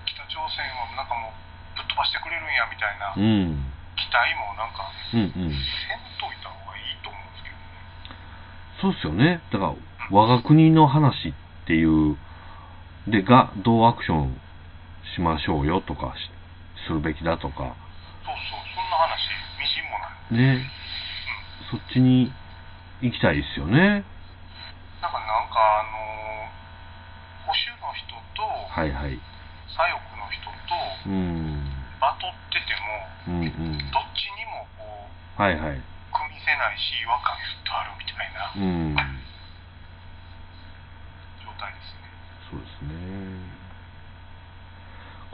[0.06, 1.42] 北朝鮮をなんかもう
[1.76, 3.72] ぶっ飛ばしてくれるんやみたいなうん。
[3.98, 5.20] 期待もなんか、うん。
[5.20, 5.52] うん。
[5.52, 7.76] せんといた方がいいと思うんですけどね。
[8.80, 9.42] そうっすよね。
[9.52, 9.74] だから、
[10.10, 11.34] 我が国の話っ
[11.66, 12.16] ていう、
[13.06, 14.40] で、が、どうアクション
[15.14, 16.30] しましょうよとかし、
[16.86, 17.74] するべきだとか、そうそう、
[18.74, 20.58] そんな話、みじんもない。
[20.58, 20.70] ね。
[21.70, 22.32] そっちに
[23.02, 24.06] 行きたいですよね。
[25.02, 26.46] なんか、なんかあの
[27.44, 29.18] 保守の人とはいはい。
[29.74, 31.66] 左翼の人とうん。
[32.00, 33.78] バトってても、うんうん。
[33.90, 35.82] どっちにもこう、はいはい。
[36.14, 38.94] 組みせないし違和感ずっとあるみたいなうん。
[41.42, 42.06] 状態ですね。
[42.50, 42.94] そうですね。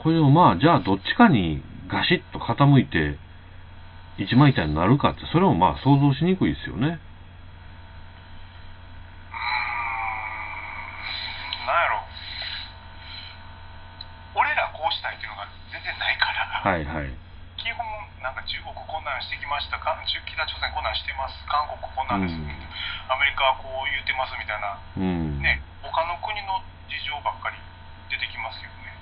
[0.01, 3.19] これでもまあ、じゃあどっちかにガシッと傾いて、
[4.17, 6.87] 一枚板になるかって、それもまあ想像しにくいですよね。
[6.87, 6.95] うーん、
[11.67, 11.99] なんやろ。
[14.35, 17.09] 俺らこうしたいっていうのが全然ないから、はいはい。
[17.57, 17.81] 基本
[18.21, 19.97] なんか中国こんなんしてきましたか？
[20.05, 21.33] 中北朝鮮こんなんしてます。
[21.49, 22.45] 韓国こんなんです、うん。
[23.09, 24.77] アメリカはこう言うてますみたいな。
[24.77, 25.41] うん。
[25.41, 27.57] ね他の国の事情ばっかり
[28.13, 28.93] 出てきますけどね。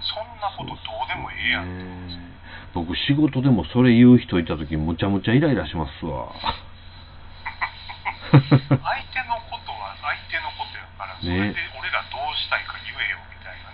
[0.00, 2.32] そんなことどうでもええやんって思うんですよね。
[2.72, 6.32] 僕仕事でもそれ言う人いた時むちゃむちゃイライラしますわ。
[8.32, 13.68] 相手のことは相手のことやから、それねで俺らどうしたいか言えよみたいな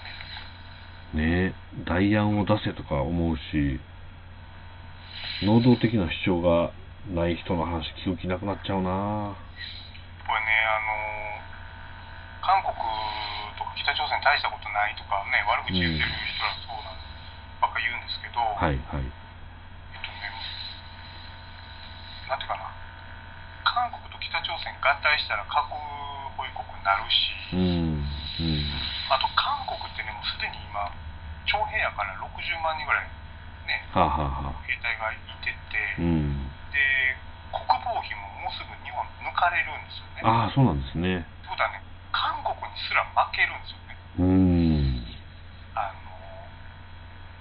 [1.23, 1.55] ね。
[1.55, 1.55] ね
[1.91, 3.83] 代案を出せとか思うし、
[5.43, 6.71] 能動的な主張が
[7.11, 9.35] ない人の話聞く気なくなっちゃうな
[10.23, 11.43] これね、あの
[12.47, 12.79] 韓国
[13.59, 17.03] とか北朝鮮大したことないとかね、悪口言ってる人らそうなん
[17.59, 19.03] ばっか言うんですけど、はいはい。
[19.03, 20.31] えっとね、
[22.31, 22.71] なんていうかな、
[23.67, 25.75] 韓国と北朝鮮合体したら核
[26.39, 28.07] 保有国になるし、うん。
[28.39, 28.63] うん。
[29.11, 30.87] あと韓国ってね、もうすでに今、
[31.47, 32.29] 徴兵やから60
[32.61, 33.09] 万人ぐらい
[33.67, 36.49] ね、はあ、はあはあ、兵隊がいてて、うん。
[36.73, 36.81] で、
[37.53, 40.23] 国防費ももうすぐ日本抜かれるんですよね。
[40.25, 41.23] ああ、そうなんですね。
[41.23, 41.83] ってことはね、
[42.13, 43.97] 韓国にすら負けるんですよね。
[44.19, 45.11] うーん。
[45.77, 45.95] あ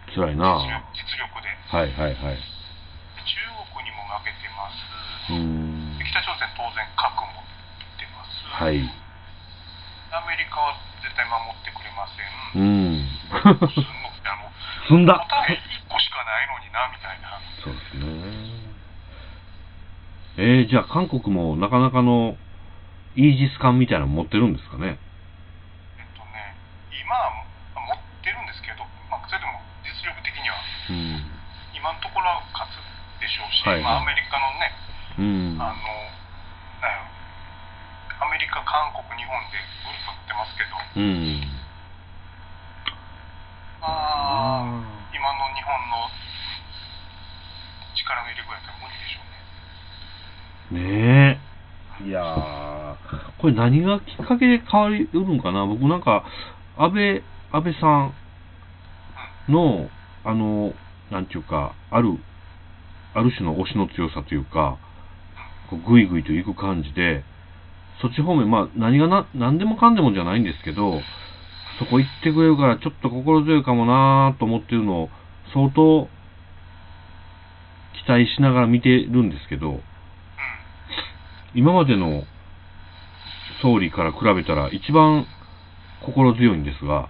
[0.10, 1.50] 辛いなの実力実力で。
[1.70, 2.38] はいはいはい。
[2.40, 3.38] 中
[3.74, 5.34] 国にも負けてます。
[5.34, 6.06] うーんで。
[6.06, 7.46] 北朝鮮当然核持っ
[7.98, 8.46] てます。
[8.50, 8.82] はい。
[10.10, 10.74] アメリカは
[11.10, 12.22] 絶対守ってくれませ
[12.54, 13.02] うん。
[13.02, 13.10] ん。
[13.74, 14.54] すんのあの、
[14.86, 17.42] 積んだ答え1個しかないのにな、みたいな。
[17.66, 18.06] そうですね。
[20.38, 22.38] えー、じゃあ韓国もなかなかの
[23.18, 24.96] イージス艦みたいなの持ってるんですかね？
[25.98, 26.56] えっとね、
[26.96, 27.44] 今は
[27.76, 30.56] 持ってるんですけど、まあ、それでも実力的には
[30.90, 31.26] うん。
[31.76, 32.78] 今のところは勝つ
[33.20, 34.72] でしょうし、はいはいまあ、アメリカのね、
[35.20, 35.62] うん。
[35.62, 35.76] あの、
[38.40, 41.44] メリカ、韓国、日本でグループってますけど、うん。
[43.82, 44.80] まあ、
[45.12, 46.08] 今の日本の
[48.00, 49.28] 力の入れ具合やったら無理でしょ
[50.72, 50.88] うね。
[50.88, 51.44] ね
[52.00, 52.08] え。
[52.08, 52.96] いやー、
[53.42, 55.66] これ何がきっかけで変わりうるんかな？
[55.66, 56.24] 僕なんか、
[56.78, 57.22] 安倍、
[57.52, 58.14] 安倍さん
[59.50, 59.90] の、
[60.24, 60.74] あの、
[61.12, 62.18] なんていうか、ある、
[63.14, 64.78] ある種の推しの強さというか、
[65.70, 67.26] こうぐいぐいと行く感じで、
[68.02, 71.02] そっち方面、まあ何がな、何でもかんでもじゃないんですけど、
[71.80, 75.10] そこ行ってくれるからちょっと心強いかもなーと思ってるのを
[75.54, 76.08] 相当
[78.06, 79.82] 期待しながら見てるんですけど、
[81.56, 82.24] 今までの
[83.62, 85.26] 総理から比べたら一番
[86.06, 87.10] 心強いんですが、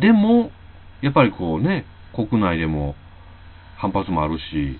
[0.00, 0.50] でも、
[1.02, 1.84] やっぱりこうね、
[2.14, 2.94] 国内でも
[3.76, 4.78] 反発もあるし、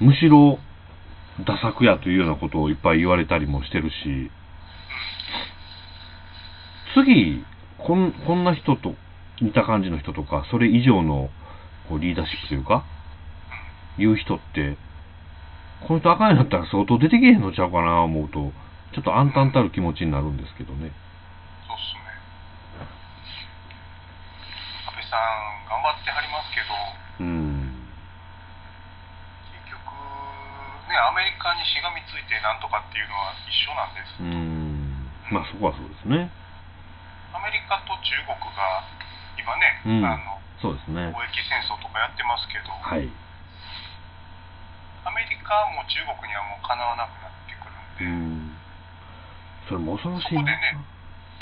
[0.00, 0.58] むしろ、
[1.40, 4.30] 打作やというようなことをいっぱい言われたりもしてるし、
[6.94, 7.44] 次、
[7.78, 8.94] こんこんな人と、
[9.40, 11.28] 似た感じの人とか、それ以上の
[11.88, 12.84] こうリーダーシップというか、
[13.98, 14.76] いう人って、
[15.86, 18.52] この人赤になったら相当出てけへんのちゃうかな思うと、
[18.94, 20.92] ちょっと暗淡たる気持ちになるんですけどね。
[21.66, 22.14] そうっすね。
[24.86, 27.74] 安倍さん、頑張ってはりますけど、うん。
[29.50, 29.82] 結局、
[30.94, 34.22] ね、アメリカにしがみついてなんとかっていうのは一緒なんです。
[34.22, 35.10] うん。
[35.34, 36.30] まあそこはそうですね。
[37.34, 38.86] アメリカと中国が
[39.34, 41.18] 今ね、うんあのそうですね貿。
[41.26, 43.10] 易戦争とかやってますけど、はい。
[45.02, 48.54] アメリカも中国にはもうかなわなくなってくるんで、うん。
[49.66, 50.46] それも恐ろしいな。
[50.46, 50.78] そこでね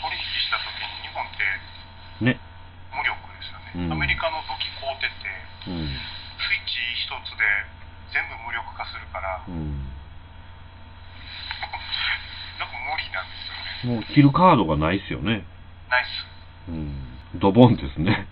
[0.00, 1.44] 取引した時に日本って
[2.24, 2.40] ね。
[2.96, 5.28] 無力ですよね、うんアメリカの武器買うてて、
[5.68, 5.92] うん。
[6.40, 7.44] スイッチ一つで
[8.12, 9.88] 全部無力化するから、うん。
[12.60, 13.96] なんか無理なんですよね。
[13.96, 15.44] もう切るカードがないですよね。
[15.88, 16.70] ナイス。
[16.70, 17.40] うん。
[17.40, 18.28] ドボンですね。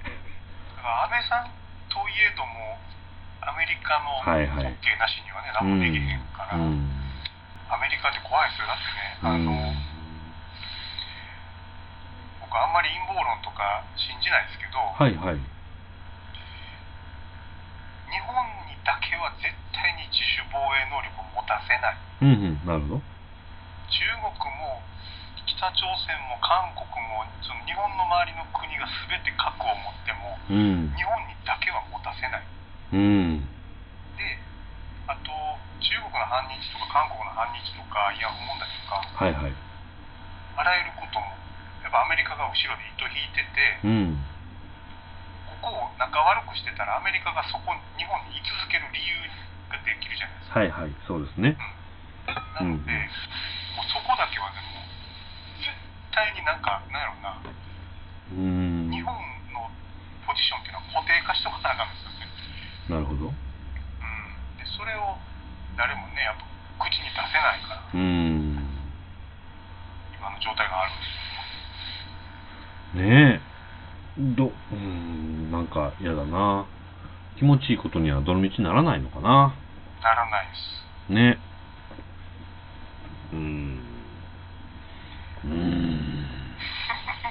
[0.76, 1.50] だから安倍さん
[1.88, 2.78] といえども、
[3.40, 5.92] アメリカのはいはい OK なしにはね、う何もでん。
[5.92, 6.86] きへんから、うん。
[7.72, 8.68] アメリカって怖いですよ。
[8.68, 9.90] だってね、あの、うん
[12.50, 15.38] 僕あんまり陰謀論とか信じないですけど、はいはい。
[18.10, 18.34] 日本
[18.66, 21.96] にだけは絶対に自主防衛能力を持たせない。
[22.20, 22.66] うんうん。
[22.66, 23.04] なるほど。
[23.90, 24.80] 中国も
[25.44, 30.88] 北朝鮮も韓国もその日本の周りの国が全て核を持ってもうん。
[30.96, 32.46] 日本にだけは持たせない。
[32.92, 33.44] うん。
[34.16, 34.24] で、
[35.08, 35.28] あと
[35.80, 39.52] 中国の反日とか韓国の反日とかイヤホン問題とかはいはい。
[40.56, 41.26] あらゆることも
[41.84, 44.16] やっぱアメリカが後ろで糸引いててうん。
[45.60, 49.12] ここを仲悪くしてたらアメリカがそこ日本に居続ける理由
[49.68, 50.56] ができるじゃないですか。
[50.56, 50.96] はいはい。
[51.04, 51.52] そうですね。
[52.56, 52.88] なので、
[53.76, 54.88] もうそこだけはねもう
[55.60, 55.68] 絶
[56.16, 58.88] 対になんかなんやろうなうん。
[58.88, 59.12] 日本
[59.52, 59.68] の
[60.24, 62.24] ポジションっていうのは固定化しとかなあかんですよね。
[62.88, 63.28] なるほど。
[63.28, 63.36] うん、
[64.56, 65.20] でそれを
[65.76, 68.56] 誰もねやっぱ口に出せないからうん。
[70.16, 71.12] 今の状態があるんです
[72.96, 73.04] よ。
[73.04, 73.49] ねえ。
[74.18, 76.66] ど、うん、なんか嫌だな。
[77.36, 79.54] 気持ちいいことにはどの道ならないのかな。
[80.02, 81.12] ならないです。
[81.12, 81.38] ね。
[83.32, 83.80] うん。
[85.44, 86.26] うん。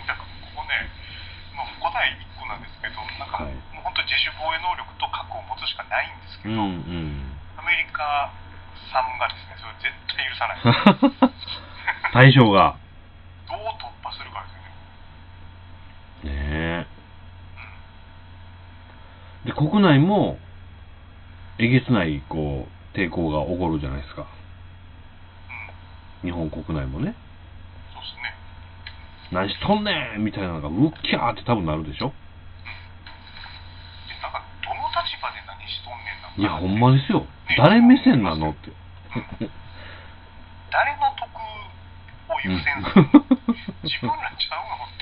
[0.08, 0.24] だからこ
[0.56, 0.90] こね、
[1.56, 7.38] まあ、答え1個なんですけど、なんか、はいもう本当自主防衛能力と核を持つしかないんですけど、うんうん。
[7.56, 8.34] アメリカ
[8.92, 11.32] さんがですね、それを絶対許さない。
[12.12, 12.76] 対象が。
[13.48, 16.36] どう突破するかですよね。
[16.36, 16.88] ねえ。
[19.39, 19.39] うん。
[19.50, 20.38] で、国内も、
[21.58, 24.28] えげつない、こう、抵抗が起こるじゃないですか。
[26.22, 26.30] うん。
[26.30, 27.16] 日本国内もね。
[27.90, 28.08] そうで
[29.34, 29.42] すね。
[29.42, 32.14] 何しとんねんみたいなのが、うっきゃーって多分なるでしょ
[34.06, 36.54] で、なんか、どの立場で何しとんねんな。
[36.54, 37.26] いや、ほんまですよ。
[37.58, 38.70] 誰目線なのって。
[40.70, 41.26] 誰の得
[42.30, 43.02] を優先する？
[43.02, 43.10] の
[43.82, 44.94] 自分らちゃうのっ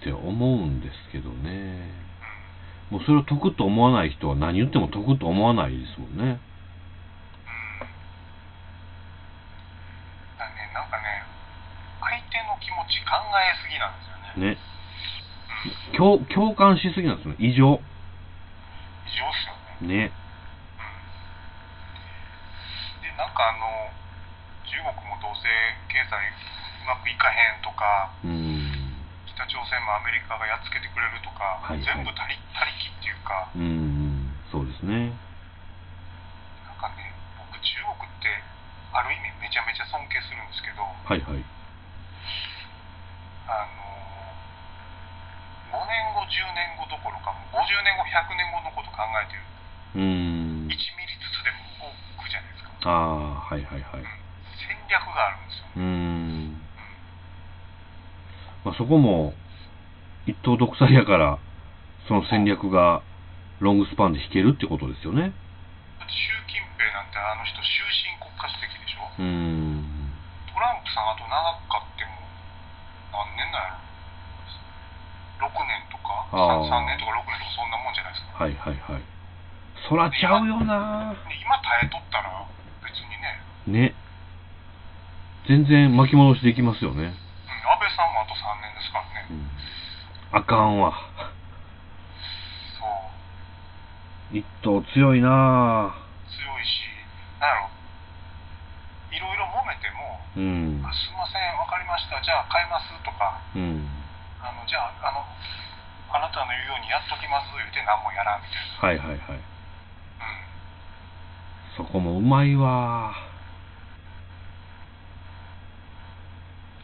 [0.00, 2.11] て、 って思うんですけどね。
[2.92, 6.20] うん、もうそれを得と思わない人は何言っても得と思わないですもんね。
[6.20, 6.28] うん。
[6.28, 6.34] だ
[10.44, 11.24] ね、なんかね、
[12.00, 14.52] 相手の気持ち考えすぎなんですよね。
[14.52, 14.60] ね。
[15.96, 17.34] 共共感しすぎなんですよ。
[17.38, 17.80] 異常。
[19.06, 19.54] 異常っすよ
[19.88, 19.88] ね。
[19.88, 20.12] ね。
[23.00, 23.88] で、なんかあの、
[24.66, 25.46] 中国もどうせ
[25.88, 26.18] 経済
[26.82, 28.51] うまくいかへんとか、うん。
[29.42, 34.30] 北朝鮮もアメリカがやっつけてくれるとか、はいはい全部他力他力っていうか、うん。
[34.54, 35.10] そうですね。
[36.62, 37.10] なんかね、
[37.50, 38.30] 僕、中国って、
[38.94, 41.42] ある意味めちゃめちゃ尊敬するんですけど、はいはい。
[43.50, 43.82] あの
[45.74, 49.42] 5年後、10年後どころか、もう50年後、100年後のこと考えてる、
[49.98, 50.70] うん1。
[50.70, 54.06] ミリずつでも動くじゃないですか、ああ、はいはいはい。
[54.54, 55.66] 戦略があるんですよ。
[55.76, 56.31] うん。
[58.64, 59.34] まあ、そこも、
[60.26, 61.38] 一党独裁やから、
[62.06, 63.02] その戦略が
[63.58, 65.34] ロングスパンで引けるってことですよね。
[65.98, 69.82] だって習近平なんてあの人、終身国家主席でしょ、うん。
[70.46, 71.34] トランプさん、あと長
[71.66, 72.22] かっても、
[73.10, 73.78] 何年なんや
[75.42, 76.26] ろ、6年とか？
[76.30, 78.38] あー 3, 3年とか6年とか、そんなもんじゃないですか。
[78.38, 79.02] はいはいはい。
[79.90, 82.46] そらちゃうよなで今耐えとったら、
[82.86, 83.10] 別に
[83.74, 83.98] ね、ね。
[85.50, 87.02] 全然巻き戻しできますよね。
[87.02, 87.14] うん、安
[87.78, 89.26] 倍さんもあと3年ですからね。
[89.30, 89.50] うん。
[90.32, 90.96] あかんわ。
[92.80, 92.84] そ
[94.32, 95.92] う一党強いな
[96.24, 96.88] 強いし、
[97.36, 97.68] なんやろ、
[99.12, 100.88] いろいろ揉めても、うんあ。
[100.88, 103.84] すいません、わかりました、じゃあ変えますとか、うん。
[104.40, 105.20] あのじゃああの、
[106.16, 109.04] あなたの言うようにやっときます言うて何もやらんみたいな。
[109.04, 109.36] はいはいはい。
[109.36, 109.44] うん
[111.76, 113.14] そこもうまいわ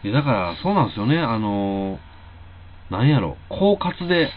[0.02, 1.18] いやだから、そうなんですよね。
[1.18, 1.98] あの、
[2.88, 4.32] なんやろ、狡猾で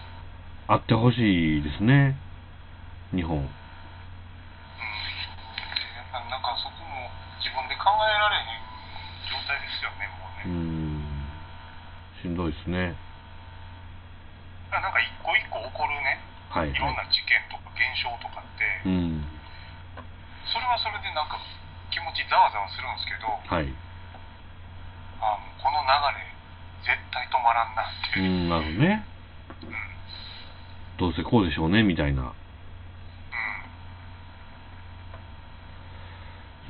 [0.67, 2.19] あってほしいですね。
[3.15, 3.39] 日本。
[3.39, 3.39] な
[6.27, 7.07] なんかそこも
[7.39, 8.59] 自分で考えられへん
[9.31, 10.67] 状態ですよね、もううね。
[10.67, 11.07] ん。
[12.19, 12.91] しんどいですね。
[14.67, 16.19] なんか一個一個起こるね、
[16.51, 18.91] はいいろんはな事件とか現象とかって、い。
[18.91, 19.23] うん。
[20.51, 21.39] それはそれでなんか
[21.87, 23.71] 気持ちざわざわするんですけど、はい。
[25.23, 25.87] あのこの流
[26.19, 26.35] れ、
[26.83, 28.29] 絶対止まらんなってういう。
[28.29, 29.05] ん、なるほどね。
[29.63, 29.71] うん
[31.01, 32.21] どうせこうでしょうね、みたいな。
[32.21, 32.25] う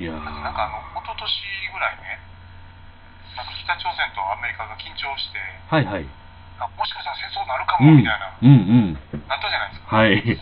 [0.00, 0.32] いやなんか
[0.64, 1.28] あの、一昨年
[1.72, 2.16] ぐらいね、
[3.36, 5.38] なんか北朝鮮とアメリカが緊張して、
[5.68, 6.08] はいはい。
[6.58, 7.88] あもしかしたら戦争になるかうん。
[7.92, 8.52] もみたいな、うんう
[8.96, 8.98] ん。
[9.28, 9.96] なったじゃないですか。
[9.96, 10.16] はい。
[10.16, 10.40] 絶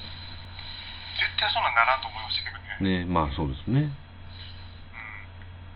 [1.37, 3.03] 対そんなんならんと思いましたけどね。
[3.05, 3.81] ね、まあそうですね。
[3.81, 3.97] うん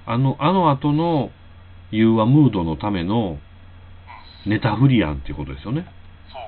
[0.07, 1.31] あの、あの後の
[1.91, 3.41] 融和ムードのためのうん、
[4.47, 5.87] ネタフリアンっていうことですよね。
[6.31, 6.43] そう。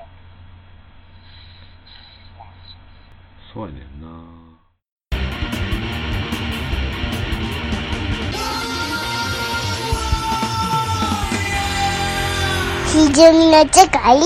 [2.31, 2.77] そうなんですよ。
[3.53, 4.07] そうやねんな。
[12.87, 14.19] ひじゅみの世界